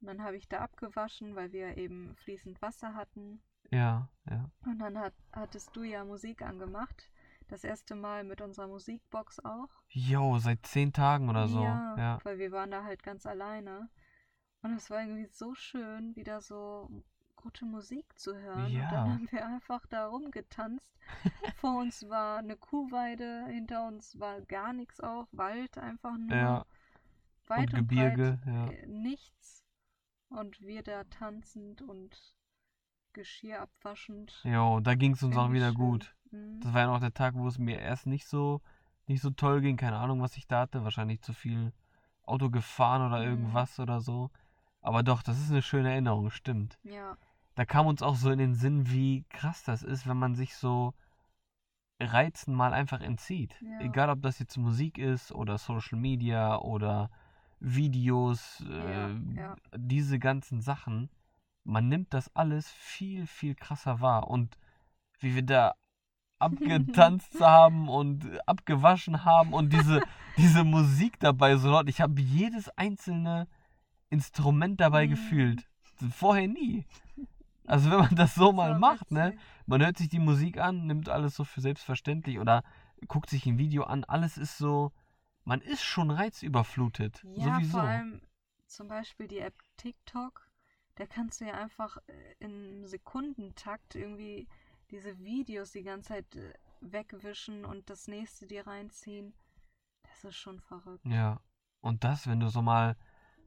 [0.00, 3.40] Und dann habe ich da abgewaschen, weil wir eben fließend Wasser hatten.
[3.70, 4.50] Ja, ja.
[4.64, 7.10] Und dann hat, hattest du ja Musik angemacht.
[7.48, 9.68] Das erste Mal mit unserer Musikbox auch.
[9.88, 11.62] Jo, seit zehn Tagen oder so.
[11.62, 12.18] Ja, Ja.
[12.22, 13.88] weil wir waren da halt ganz alleine.
[14.62, 16.90] Und es war irgendwie so schön, wieder so
[17.42, 18.66] gute Musik zu hören.
[18.66, 18.90] Und Ja.
[18.90, 20.92] dann haben wir einfach da rumgetanzt.
[21.56, 26.36] Vor uns war eine Kuhweide, hinter uns war gar nichts auch, Wald einfach nur.
[26.36, 26.66] Ja.
[27.46, 28.66] Weit Und und, Gebirge, breit ja.
[28.72, 29.64] äh, nichts.
[30.28, 32.34] Und wir da tanzend und
[33.14, 34.38] Geschirr abwaschend.
[34.44, 35.74] Jo, da ging es uns auch wieder schön.
[35.76, 36.14] gut.
[36.30, 36.60] Mhm.
[36.60, 38.60] Das war ja noch der Tag, wo es mir erst nicht so,
[39.06, 39.76] nicht so toll ging.
[39.78, 40.84] Keine Ahnung, was ich da hatte.
[40.84, 41.72] Wahrscheinlich zu viel
[42.24, 43.30] Auto gefahren oder Mhm.
[43.30, 44.30] irgendwas oder so.
[44.88, 46.78] Aber doch, das ist eine schöne Erinnerung, stimmt.
[46.82, 47.18] Ja.
[47.56, 50.56] Da kam uns auch so in den Sinn, wie krass das ist, wenn man sich
[50.56, 50.94] so
[52.00, 53.54] Reizen mal einfach entzieht.
[53.60, 53.80] Ja.
[53.80, 57.10] Egal, ob das jetzt Musik ist oder Social Media oder
[57.60, 59.56] Videos, Ja, äh, ja.
[59.76, 61.10] diese ganzen Sachen.
[61.64, 64.28] Man nimmt das alles viel, viel krasser wahr.
[64.28, 64.56] Und
[65.18, 65.74] wie wir da
[66.38, 70.00] abgetanzt haben und äh, abgewaschen haben und diese,
[70.38, 71.90] diese Musik dabei so laut.
[71.90, 73.48] Ich habe jedes einzelne
[74.10, 75.10] Instrument dabei Mhm.
[75.10, 75.68] gefühlt.
[76.12, 76.86] Vorher nie.
[77.66, 79.32] Also wenn man das so Das mal macht, ne?
[79.32, 79.40] witzig.
[79.66, 82.62] Man hört sich die Musik an, nimmt alles so für selbstverständlich oder
[83.08, 84.04] guckt sich ein Video an.
[84.04, 84.92] Alles ist so,
[85.44, 87.22] man ist schon reizüberflutet.
[87.34, 87.78] Ja, sowieso.
[87.78, 88.22] vor allem
[88.66, 90.48] zum Beispiel die App TikTok,
[90.94, 94.48] da kannst du ja einfach äh, im Sekundentakt irgendwie
[94.90, 99.34] diese Videos die ganze Zeit äh, wegwischen und das nächste dir reinziehen.
[100.04, 101.04] Das ist schon verrückt.
[101.04, 101.40] Ja.
[101.80, 102.96] Und das, wenn du so mal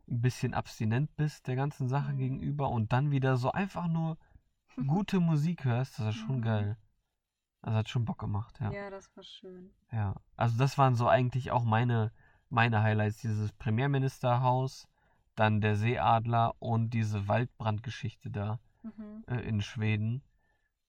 [0.08, 2.18] ein bisschen abstinent bist der ganzen Sache Mhm.
[2.18, 4.18] gegenüber und dann wieder so einfach nur
[4.88, 6.42] gute Musik hörst, das ist schon Mhm.
[6.44, 6.78] geil.
[7.62, 8.72] Das hat schon Bock gemacht, ja.
[8.72, 9.72] Ja, das war schön.
[9.92, 10.16] Ja.
[10.36, 12.12] Also das waren so eigentlich auch meine,
[12.50, 14.88] meine Highlights, dieses Premierministerhaus,
[15.36, 19.24] dann der Seeadler und diese Waldbrandgeschichte da Mhm.
[19.28, 20.24] äh, in Schweden.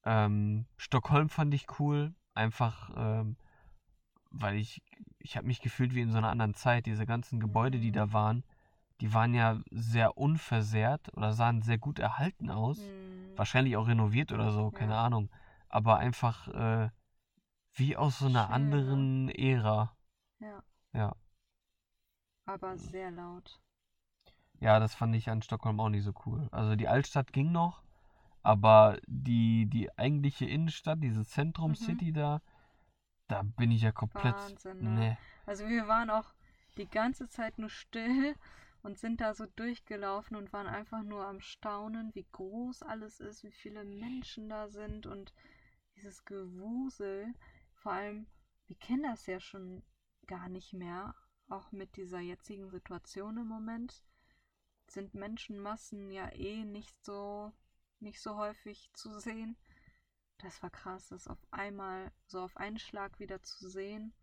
[0.03, 3.37] Ähm, Stockholm fand ich cool, einfach ähm,
[4.31, 4.81] weil ich,
[5.19, 6.87] ich habe mich gefühlt wie in so einer anderen Zeit.
[6.87, 7.95] Diese ganzen Gebäude, die Mhm.
[7.95, 8.43] da waren,
[9.01, 12.77] die waren ja sehr unversehrt oder sahen sehr gut erhalten aus.
[12.79, 13.37] Mhm.
[13.37, 15.05] Wahrscheinlich auch renoviert oder so, keine Ja.
[15.05, 15.29] Ahnung.
[15.69, 16.89] Aber einfach äh,
[17.73, 18.53] wie aus so einer Schön, ne?
[18.53, 19.95] anderen Ära.
[20.39, 20.63] Ja,
[20.93, 21.15] Ja.
[22.45, 23.59] aber sehr laut.
[24.59, 26.47] Ja, das fand ich an Stockholm auch nicht so cool.
[26.51, 27.83] Also die Altstadt ging noch,
[28.41, 31.75] aber die, die eigentliche Innenstadt, diese Zentrum Mhm.
[31.75, 32.41] City da,
[33.27, 34.35] da bin ich ja komplett.
[34.35, 34.89] Wahnsinn, ne?
[34.99, 35.17] Nee.
[35.45, 36.33] Also wir waren auch
[36.77, 38.35] die ganze Zeit nur still
[38.83, 43.43] und sind da so durchgelaufen und waren einfach nur am Staunen, wie groß alles ist,
[43.43, 45.33] wie viele Menschen da sind und
[45.95, 47.33] dieses Gewusel.
[47.73, 48.27] Vor allem,
[48.67, 49.83] wir kennen das ja schon
[50.27, 51.15] gar nicht mehr,
[51.47, 54.03] auch mit dieser jetzigen Situation im Moment
[54.87, 57.51] sind Menschenmassen ja eh nicht so
[57.99, 59.55] nicht so häufig zu sehen.
[60.39, 64.13] Das war krass, das auf einmal so auf einen Schlag wieder zu sehen.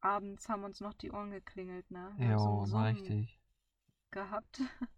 [0.00, 2.12] Abends haben uns noch die Ohren geklingelt, ne?
[2.18, 3.38] Wir haben so war richtig.
[4.10, 4.60] gehabt,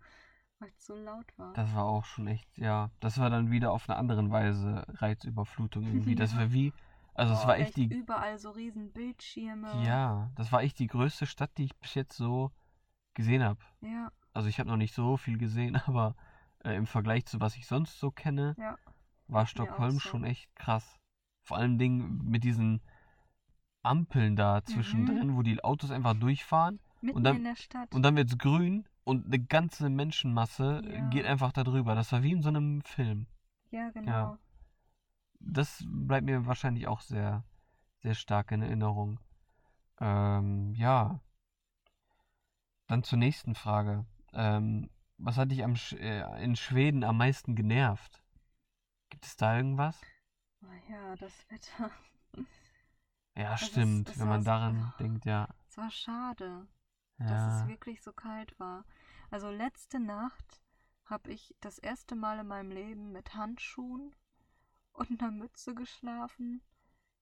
[0.59, 1.53] weil es so laut war.
[1.55, 2.91] Das war auch schon echt, ja.
[3.01, 6.15] Das war dann wieder auf eine andere Weise Reizüberflutung irgendwie.
[6.15, 6.39] Das Ja.
[6.39, 6.73] war wie,
[7.15, 9.69] also es Oh, war echt die, überall so riesen Bildschirme.
[9.85, 12.51] ja, das war echt die größte Stadt, die ich bis jetzt so
[13.15, 13.61] gesehen habe.
[13.81, 16.15] Ja, Also ich habe noch nicht so viel gesehen, aber
[16.65, 18.77] äh, im Vergleich zu was ich sonst so kenne, Ja.
[19.29, 19.99] war Stockholm so.
[20.01, 20.99] schon echt krass.
[21.43, 22.81] Vor allen Dingen mit diesen
[23.83, 27.95] Ampeln da zwischendrin, wo die Autos einfach durchfahren Mitten dann- in der Stadt.
[27.95, 31.09] und dann wird's grün und eine ganze Menschenmasse Ja.
[31.09, 31.95] geht einfach da drüber.
[31.95, 33.27] Das war wie in so einem Film.
[33.71, 34.37] ja, genau.
[35.43, 37.45] Das bleibt mir wahrscheinlich auch sehr,
[38.03, 39.19] sehr stark in Erinnerung.
[39.99, 41.21] Ähm, ja.
[42.89, 44.05] Dann zur nächsten Frage.
[44.35, 48.23] Ähm, was hat dich am, Sch äh, in Schweden am meisten genervt?
[49.09, 49.99] Gibt es da irgendwas?
[50.63, 51.91] Oh ja, das Wetter.
[53.41, 54.09] Ja, es- stimmt.
[54.11, 55.49] es Wenn man so- daran denkt, ja.
[55.69, 56.67] Es war schade,
[57.19, 57.63] dass Ja.
[57.63, 58.85] es wirklich so kalt war.
[59.31, 60.61] Also letzte Nacht
[61.05, 64.15] habe ich das erste Mal in meinem Leben mit Handschuhen
[64.93, 66.63] und einer Mütze geschlafen.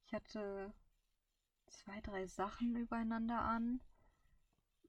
[0.06, 0.72] Ich hatte
[1.66, 3.80] zwei, drei Sachen übereinander an.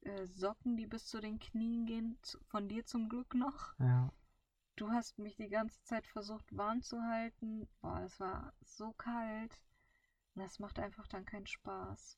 [0.02, 2.18] Äh, Socken, die bis zu den Knien gehen,
[2.48, 3.74] von dir zum Glück noch.
[3.80, 4.10] Ja.
[4.78, 7.68] Du hast mich die ganze Zeit versucht warm zu halten.
[7.82, 9.60] Boah, es war so kalt.
[10.36, 12.18] Das macht einfach dann keinen Spaß.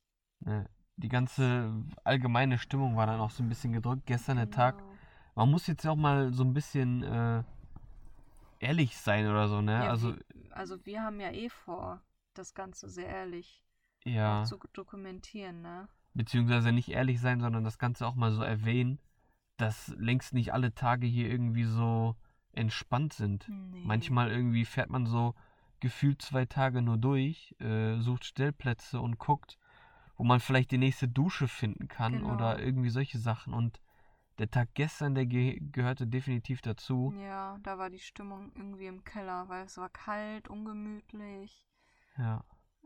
[0.97, 4.05] Die ganze allgemeine Stimmung war dann auch so ein bisschen gedrückt.
[4.05, 4.91] Gestern der Tag Genau.
[5.35, 7.43] Man muss jetzt ja auch mal so ein bisschen äh,
[8.59, 9.73] ehrlich sein oder so, ne?
[9.73, 12.01] Ja, also, wir, also wir haben ja eh vor,
[12.33, 13.63] das Ganze sehr ehrlich
[14.03, 15.87] ja, zu dokumentieren, ne?
[16.13, 18.99] beziehungsweise nicht ehrlich sein, sondern das Ganze auch mal so erwähnen,
[19.57, 22.15] dass längst nicht alle Tage hier irgendwie so
[22.51, 23.47] entspannt sind.
[23.47, 23.83] Nee.
[23.85, 25.35] Manchmal irgendwie fährt man so
[25.81, 29.57] gefühlt zwei Tage nur durch, äh, sucht Stellplätze und guckt,
[30.15, 32.33] wo man vielleicht die nächste Dusche finden kann Genau.
[32.33, 33.53] oder irgendwie solche Sachen.
[33.53, 33.81] Und
[34.37, 37.13] der Tag gestern, der ge gehörte definitiv dazu.
[37.19, 41.67] Ja, da war die Stimmung irgendwie im Keller, weil es war kalt, ungemütlich.
[42.17, 42.43] Ja.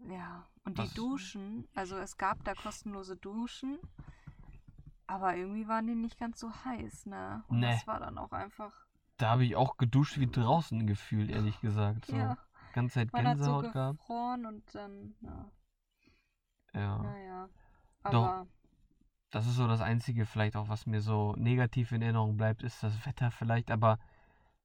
[0.10, 3.78] Ja, und Was- die Duschen, also es gab da kostenlose Duschen,
[5.08, 7.43] aber irgendwie waren die nicht ganz so heiß, ne?
[7.48, 7.72] Und Nee.
[7.72, 8.72] das war dann auch einfach,
[9.18, 12.08] Da habe ich auch geduscht wie draußen gefühlt, ehrlich gesagt.
[12.08, 12.18] So.
[12.18, 12.38] ja,
[12.76, 13.99] Ganze Zeit man hat so Gänsehaut gehabt.
[13.99, 15.51] gefroren und dann, na,
[16.73, 16.97] Ja.
[16.97, 17.49] naja.
[18.03, 18.13] Doch.
[18.28, 18.47] Aber
[19.32, 22.84] Das ist so das Einzige, vielleicht auch, was mir so negativ in Erinnerung bleibt, ist
[22.84, 23.71] das Wetter vielleicht.
[23.71, 23.97] Aber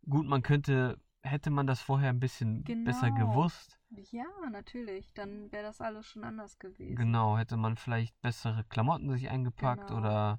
[0.08, 3.30] gut, man könnte, hätte man das vorher ein bisschen besser Genau.
[3.32, 3.78] gewusst.
[3.90, 6.96] ja, natürlich, dann wäre das alles schon anders gewesen.
[6.96, 9.98] Genau, hätte man vielleicht bessere Klamotten sich eingepackt Genau.
[9.98, 10.38] oder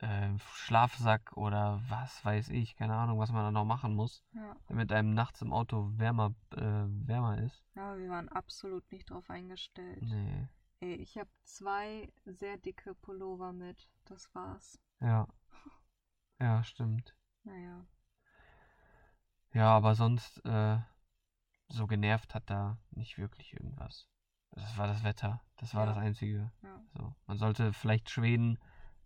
[0.00, 4.54] äh, Schlafsack oder was weiß ich, keine Ahnung, was man da noch machen muss, Ja.
[4.68, 6.60] damit einem nachts im Auto wärmer, äh,
[7.06, 7.62] wärmer ist.
[7.74, 10.02] Aber wir waren absolut nicht drauf eingestellt.
[10.02, 10.48] Nee.
[10.80, 13.88] Ey, ich habe zwei sehr dicke Pullover mit.
[14.04, 14.78] Das war's.
[15.00, 15.26] Ja.
[16.38, 17.16] Ja, stimmt.
[17.44, 17.86] Naja.
[19.52, 20.78] Ja, aber sonst, äh,
[21.68, 24.08] so genervt hat da nicht wirklich irgendwas.
[24.50, 25.40] Das war das Wetter.
[25.56, 25.86] Das war Ja.
[25.86, 26.52] das Einzige.
[26.62, 26.80] Ja.
[26.94, 27.14] So.
[27.26, 28.58] Man sollte vielleicht Schweden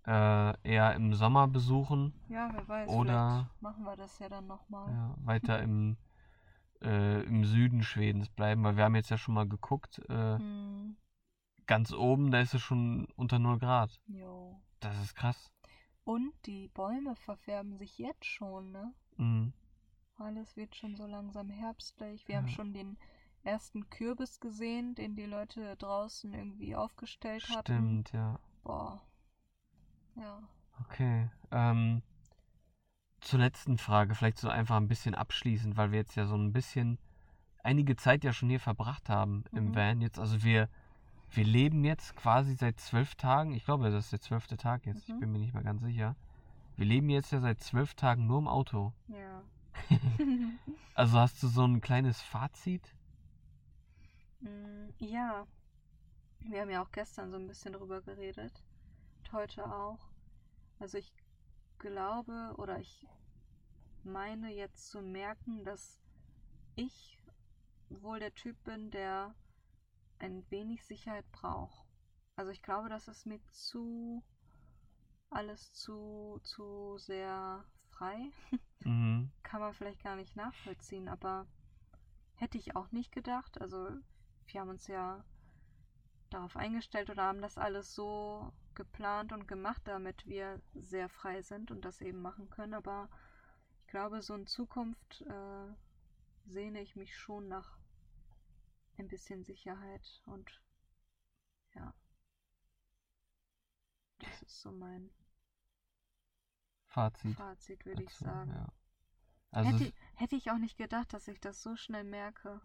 [0.06, 2.14] äh, eher im Sommer besuchen.
[2.28, 4.90] Ja, wer weiß, Oder- machen wir das ja dann nochmal.
[4.92, 5.96] Ja, weiter im,
[6.82, 9.98] äh, im Süden Schwedens bleiben, weil wir haben jetzt ja schon mal geguckt.
[10.08, 10.96] Äh, Hm,
[11.66, 14.00] ganz oben, da ist es schon unter 0 Grad.
[14.06, 14.60] jo.
[14.80, 15.52] Das ist krass.
[16.04, 18.94] Und die Bäume verfärben sich jetzt schon, ne?
[19.18, 19.52] Mhm.
[20.16, 22.26] Alles wird schon so langsam herbstlich.
[22.28, 22.54] Wir haben Ja.
[22.54, 22.96] schon den
[23.42, 27.62] ersten Kürbis gesehen, den die Leute draußen irgendwie aufgestellt hatten.
[27.74, 28.38] Stimmt, ja.
[28.64, 29.02] Boah.
[30.20, 30.38] Ja.
[30.82, 31.28] Okay.
[31.50, 32.02] Ähm,
[33.20, 36.52] zur letzten Frage, vielleicht so einfach ein bisschen abschließend, weil wir jetzt ja so ein
[36.52, 36.98] bisschen
[37.62, 39.74] einige Zeit ja schon hier verbracht haben im Mhm.
[39.74, 40.00] Van.
[40.00, 40.68] Jetzt, also wir,
[41.30, 43.52] wir leben jetzt quasi seit zwölf Tagen.
[43.54, 45.08] Ich glaube, das ist der zwölfte Tag jetzt.
[45.08, 45.20] Ich Mhm.
[45.20, 46.16] bin mir nicht mehr ganz sicher.
[46.76, 48.92] Wir leben jetzt ja seit zwölf Tagen nur im Auto.
[49.08, 49.42] Ja.
[50.94, 52.94] Also hast du so ein kleines Fazit?
[54.40, 55.46] Mm, Ja,
[56.40, 58.62] wir haben ja auch gestern so ein bisschen drüber geredet
[59.18, 60.09] und heute auch.
[60.80, 61.12] Also ich
[61.78, 63.06] glaube oder ich
[64.02, 66.00] meine jetzt zu merken, dass
[66.74, 67.22] ich
[67.90, 69.34] wohl der Typ bin, der
[70.18, 71.86] ein wenig Sicherheit braucht.
[72.36, 74.24] Also ich glaube, das ist mir zu
[75.28, 78.32] alles zu zu sehr frei
[78.82, 79.30] Mhm.
[79.42, 81.46] kann man vielleicht gar nicht nachvollziehen, aber
[82.36, 83.60] hätte ich auch nicht gedacht.
[83.60, 83.90] Also
[84.46, 85.22] wir haben uns ja
[86.30, 91.70] darauf eingestellt oder haben das alles so geplant und gemacht, damit wir sehr frei sind
[91.70, 92.74] und das eben machen können.
[92.74, 93.08] Aber
[93.80, 95.74] ich glaube, so in Zukunft äh,
[96.46, 97.78] sehne ich mich schon nach
[98.98, 100.62] ein bisschen Sicherheit und
[101.74, 101.94] ja,
[104.18, 105.10] das ist so mein
[106.86, 107.36] Fazit.
[107.36, 108.52] Fazit, würde ich sagen.
[108.52, 108.66] Ja.
[109.52, 112.60] Also hätte, hätte ich auch nicht gedacht, dass ich das so schnell merke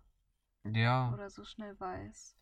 [0.63, 2.35] ja, oder so schnell weiß.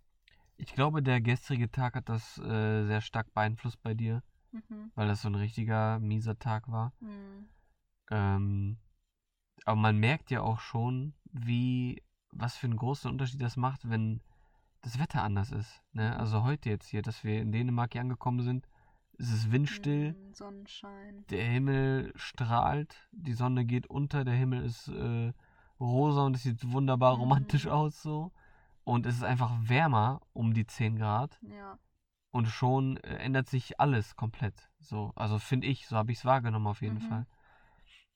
[0.58, 4.92] Ich glaube, der gestrige Tag hat das äh, sehr stark beeinflusst bei dir, Mhm.
[4.96, 6.94] weil das so ein richtiger mieser Tag war.
[7.00, 7.48] Mhm.
[8.12, 8.78] Ähm,
[9.66, 12.02] aber man merkt ja auch schon, wie
[12.32, 14.22] was für einen großen Unterschied das macht, wenn
[14.82, 15.82] das Wetter anders ist.
[15.94, 16.18] Ne?
[16.20, 18.68] Also heute jetzt hier, dass wir in Dänemark hier angekommen sind,
[19.18, 21.26] es ist windstill, Mm, Sonnenschein.
[21.30, 25.32] der Himmel strahlt, die Sonne geht unter, der Himmel ist äh,
[25.80, 27.72] rosa und es sieht wunderbar romantisch Mhm.
[27.72, 28.32] aus so.
[28.84, 31.78] Und es ist einfach wärmer um die 10 Grad Ja.
[32.32, 34.70] und schon äh, ändert sich alles komplett.
[34.80, 37.02] So, also finde ich, so habe ich es wahrgenommen auf jeden Mhm.
[37.02, 37.28] Fall.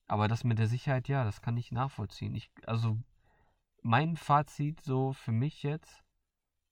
[0.08, 2.36] Aber das mit der Sicherheit, ja, das kann ich nachvollziehen.
[2.36, 2.98] Ich, also
[3.82, 6.04] mein Fazit so für mich jetzt,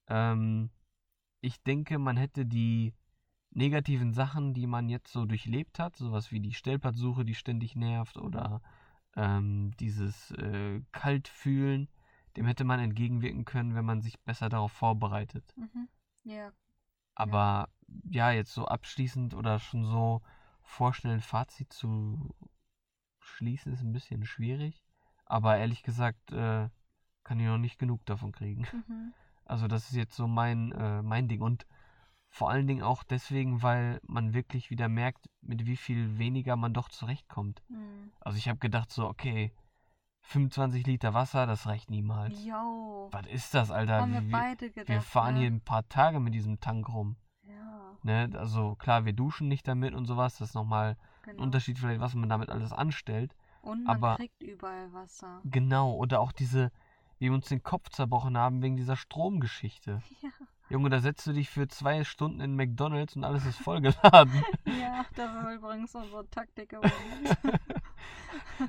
[0.07, 0.69] ähm,
[1.41, 2.93] ich denke, man hätte die
[3.51, 8.17] negativen Sachen, die man jetzt so durchlebt hat, sowas wie die Stellplatzsuche, die ständig nervt,
[8.17, 8.61] oder
[9.15, 11.87] ähm, dieses äh, Kaltfühlen,
[12.37, 15.53] dem hätte man entgegenwirken können, wenn man sich besser darauf vorbereitet.
[15.55, 15.87] Mhm.
[16.23, 16.51] Ja.
[17.15, 17.69] Aber
[18.09, 20.21] ja, jetzt so abschließend oder schon so
[20.63, 22.35] vorschnell ein Fazit zu
[23.19, 24.83] schließen, ist ein bisschen schwierig.
[25.25, 26.69] Aber ehrlich gesagt, äh,
[27.23, 28.67] kann ich noch nicht genug davon kriegen.
[28.71, 29.13] Mhm.
[29.47, 31.41] Also das ist jetzt so mein, äh, mein Ding.
[31.41, 31.67] Und
[32.29, 36.73] vor allen Dingen auch deswegen, weil man wirklich wieder merkt, mit wie viel weniger man
[36.73, 37.61] doch zurechtkommt.
[37.69, 38.11] Mhm.
[38.21, 39.53] Also ich habe gedacht so, okay,
[40.27, 42.43] 25 Liter Wasser, das reicht niemals.
[42.43, 43.09] Jo.
[43.11, 44.01] Was ist das, Alter?
[44.01, 44.87] Haben wir Wir, beide gedacht.
[44.89, 45.39] wir fahren ne?
[45.41, 47.15] hier ein paar Tage mit diesem Tank rum.
[47.43, 48.29] Ja, Ne?
[48.37, 50.37] Also klar, wir duschen nicht damit und sowas.
[50.37, 51.43] Das ist nochmal ein genau.
[51.43, 53.35] Unterschied vielleicht, was man damit alles anstellt.
[53.61, 55.41] Und man aber- kriegt überall Wasser.
[55.45, 55.93] Genau.
[55.93, 56.71] Oder auch diese,
[57.19, 60.01] wie wir uns den Kopf zerbrochen haben wegen dieser Stromgeschichte.
[60.21, 60.29] Ja.
[60.77, 64.43] Junge, da setzt du dich für zwei Stunden in McDonalds und alles ist vollgeladen.
[64.65, 67.37] Ja, das ist übrigens unsere Taktik gewesen.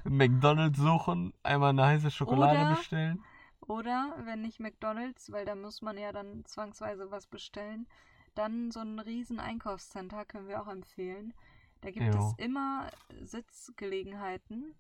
[0.05, 3.25] McDonalds suchen, einmal eine heiße Schokolade Oder- bestellen.
[3.69, 7.89] Oder wenn nicht McDonalds, weil da muss man ja dann zwangsweise was bestellen,
[8.35, 11.35] dann so ein riesen Einkaufscenter können wir auch empfehlen.
[11.81, 12.19] Da gibt Jo.
[12.39, 12.91] es immer
[13.23, 14.75] Sitzgelegenheiten,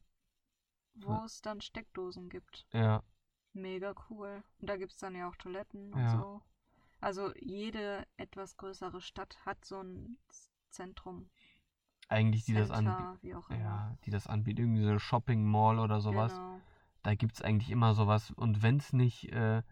[0.95, 1.25] wo Ja.
[1.25, 2.67] es dann Steckdosen gibt.
[2.73, 3.03] Ja,
[3.53, 4.45] Mega cool.
[4.61, 6.11] Und da gibt es dann ja auch Toiletten und Ja.
[6.11, 6.43] so.
[7.01, 10.19] Also jede etwas größere Stadt hat so ein
[10.69, 11.31] Zentrum.
[12.09, 13.37] Eigentlich die das Center, anbieten.
[13.37, 13.59] auch immer.
[13.61, 14.61] Ja, die das anbieten.
[14.61, 16.33] Irgendwie so eine Shopping Mall oder sowas.
[16.35, 16.61] Genau.
[17.03, 18.31] Da gibt es eigentlich immer sowas.
[18.33, 19.63] Und wenn es nicht äh,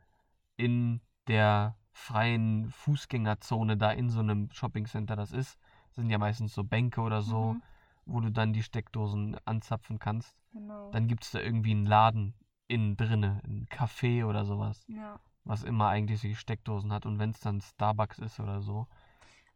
[0.56, 5.58] in der freien Fußgängerzone da in so einem Shoppingcenter das ist,
[5.92, 7.62] sind ja meistens so Bänke oder so, Mhm,
[8.06, 10.36] wo du dann die Steckdosen anzapfen kannst.
[10.52, 10.90] genau.
[10.90, 12.34] Dann gibt es da irgendwie einen Laden
[12.66, 15.18] innen drinne, ein Café oder sowas, ja.
[15.44, 17.06] was immer eigentlich so die Steckdosen hat.
[17.06, 18.86] Und wenn es dann Starbucks ist oder so.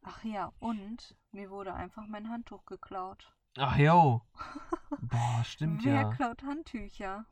[0.03, 3.33] Ach ja, und mir wurde einfach mein Handtuch geklaut.
[3.57, 4.23] Ach jo.
[5.01, 6.11] Boah, stimmt Wer ja.
[6.11, 7.27] klaut Handtücher?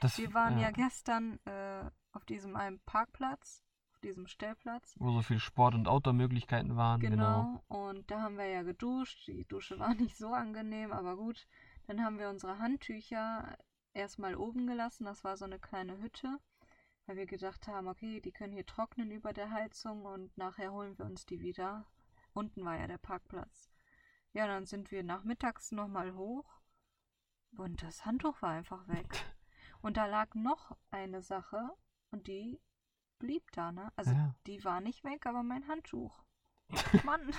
[0.00, 3.62] Das, Wir waren ja, gestern äh, auf diesem einen Parkplatz,
[3.94, 4.94] auf diesem Stellplatz.
[4.98, 7.00] Wo so viel Sport- und Outdoor-Möglichkeiten waren.
[7.00, 7.60] Genau.
[7.68, 7.84] Genau.
[7.86, 9.26] Und da haben wir ja geduscht.
[9.26, 11.46] Die Dusche war nicht so angenehm, aber gut.
[11.86, 13.56] Dann haben wir unsere Handtücher
[13.94, 15.04] erstmal oben gelassen.
[15.04, 16.38] Das war so eine kleine Hütte,
[17.06, 20.98] weil wir gedacht haben, okay, die können hier trocknen über der Heizung und nachher holen
[20.98, 21.86] wir uns die wieder.
[22.34, 23.70] Unten war ja der Parkplatz.
[24.32, 26.60] Ja, dann sind wir nachmittags nochmal hoch
[27.56, 29.06] und das Handtuch war einfach weg.
[29.82, 31.68] Und da lag noch eine Sache
[32.10, 32.60] und die
[33.18, 33.92] blieb da, ne?
[33.94, 34.34] Also Ja.
[34.46, 36.24] die war nicht weg, aber mein Handtuch.
[37.04, 37.30] Mann,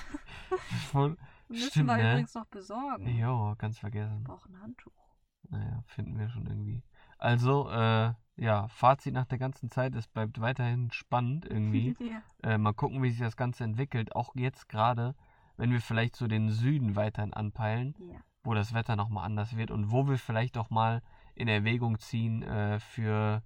[0.92, 1.18] Voll.
[1.50, 2.12] müssen Stimmt, wir ne?
[2.12, 3.08] übrigens noch besorgen.
[3.18, 4.20] Jo, ganz vergessen.
[4.20, 5.18] Wir brauchen ein Handtuch.
[5.50, 6.84] Naja, finden wir schon irgendwie.
[7.18, 11.96] Also, äh, ja, Fazit nach der ganzen Zeit, es bleibt weiterhin spannend irgendwie.
[12.00, 12.22] ja.
[12.44, 14.16] äh, mal gucken, wie sich das Ganze entwickelt.
[14.16, 15.16] Auch jetzt gerade,
[15.58, 18.20] wenn wir vielleicht so den Süden weiterhin anpeilen, ja.
[18.44, 21.02] wo das Wetter nochmal anders wird und wo wir vielleicht auch mal
[21.36, 23.44] in Erwägung ziehen, äh, für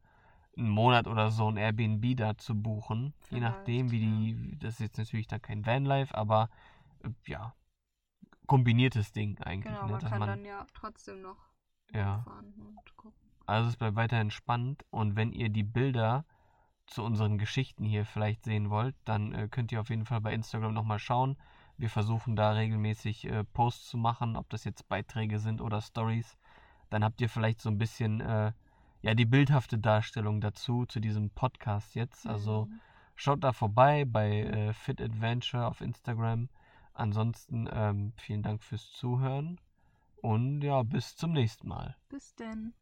[0.58, 3.14] einen Monat oder so ein Airbnb da zu buchen.
[3.30, 6.50] Je Vielleicht, nachdem, wie die, das ist jetzt natürlich dann kein Vanlife, aber
[7.04, 7.54] äh, ja,
[8.48, 9.74] kombiniertes Ding eigentlich.
[9.74, 11.38] Genau, ne, man dass kann man, dann ja trotzdem noch
[11.94, 13.21] ja, fahren und gucken.
[13.52, 16.26] Also es bleibt weiterhin spannend und wenn ihr die Bilder
[16.88, 20.34] zu unseren Geschichten hier vielleicht sehen wollt, dann äh, könnt ihr auf jeden Fall bei
[20.34, 21.38] Instagram nochmal schauen.
[21.78, 26.38] Wir versuchen da regelmäßig äh, Posts zu machen, ob das jetzt Beiträge sind oder Stories.
[26.90, 28.52] Dann habt ihr vielleicht so ein bisschen äh,
[29.02, 32.28] ja die bildhafte Darstellung dazu zu diesem Podcast jetzt.
[32.28, 32.82] Also Mhm.
[33.16, 36.50] schaut da vorbei bei äh, Fit Adventure auf Instagram.
[36.94, 39.60] Ansonsten ähm, vielen Dank fürs Zuhören
[40.22, 41.96] und ja bis zum nächsten Mal.
[42.10, 42.74] Bis denn.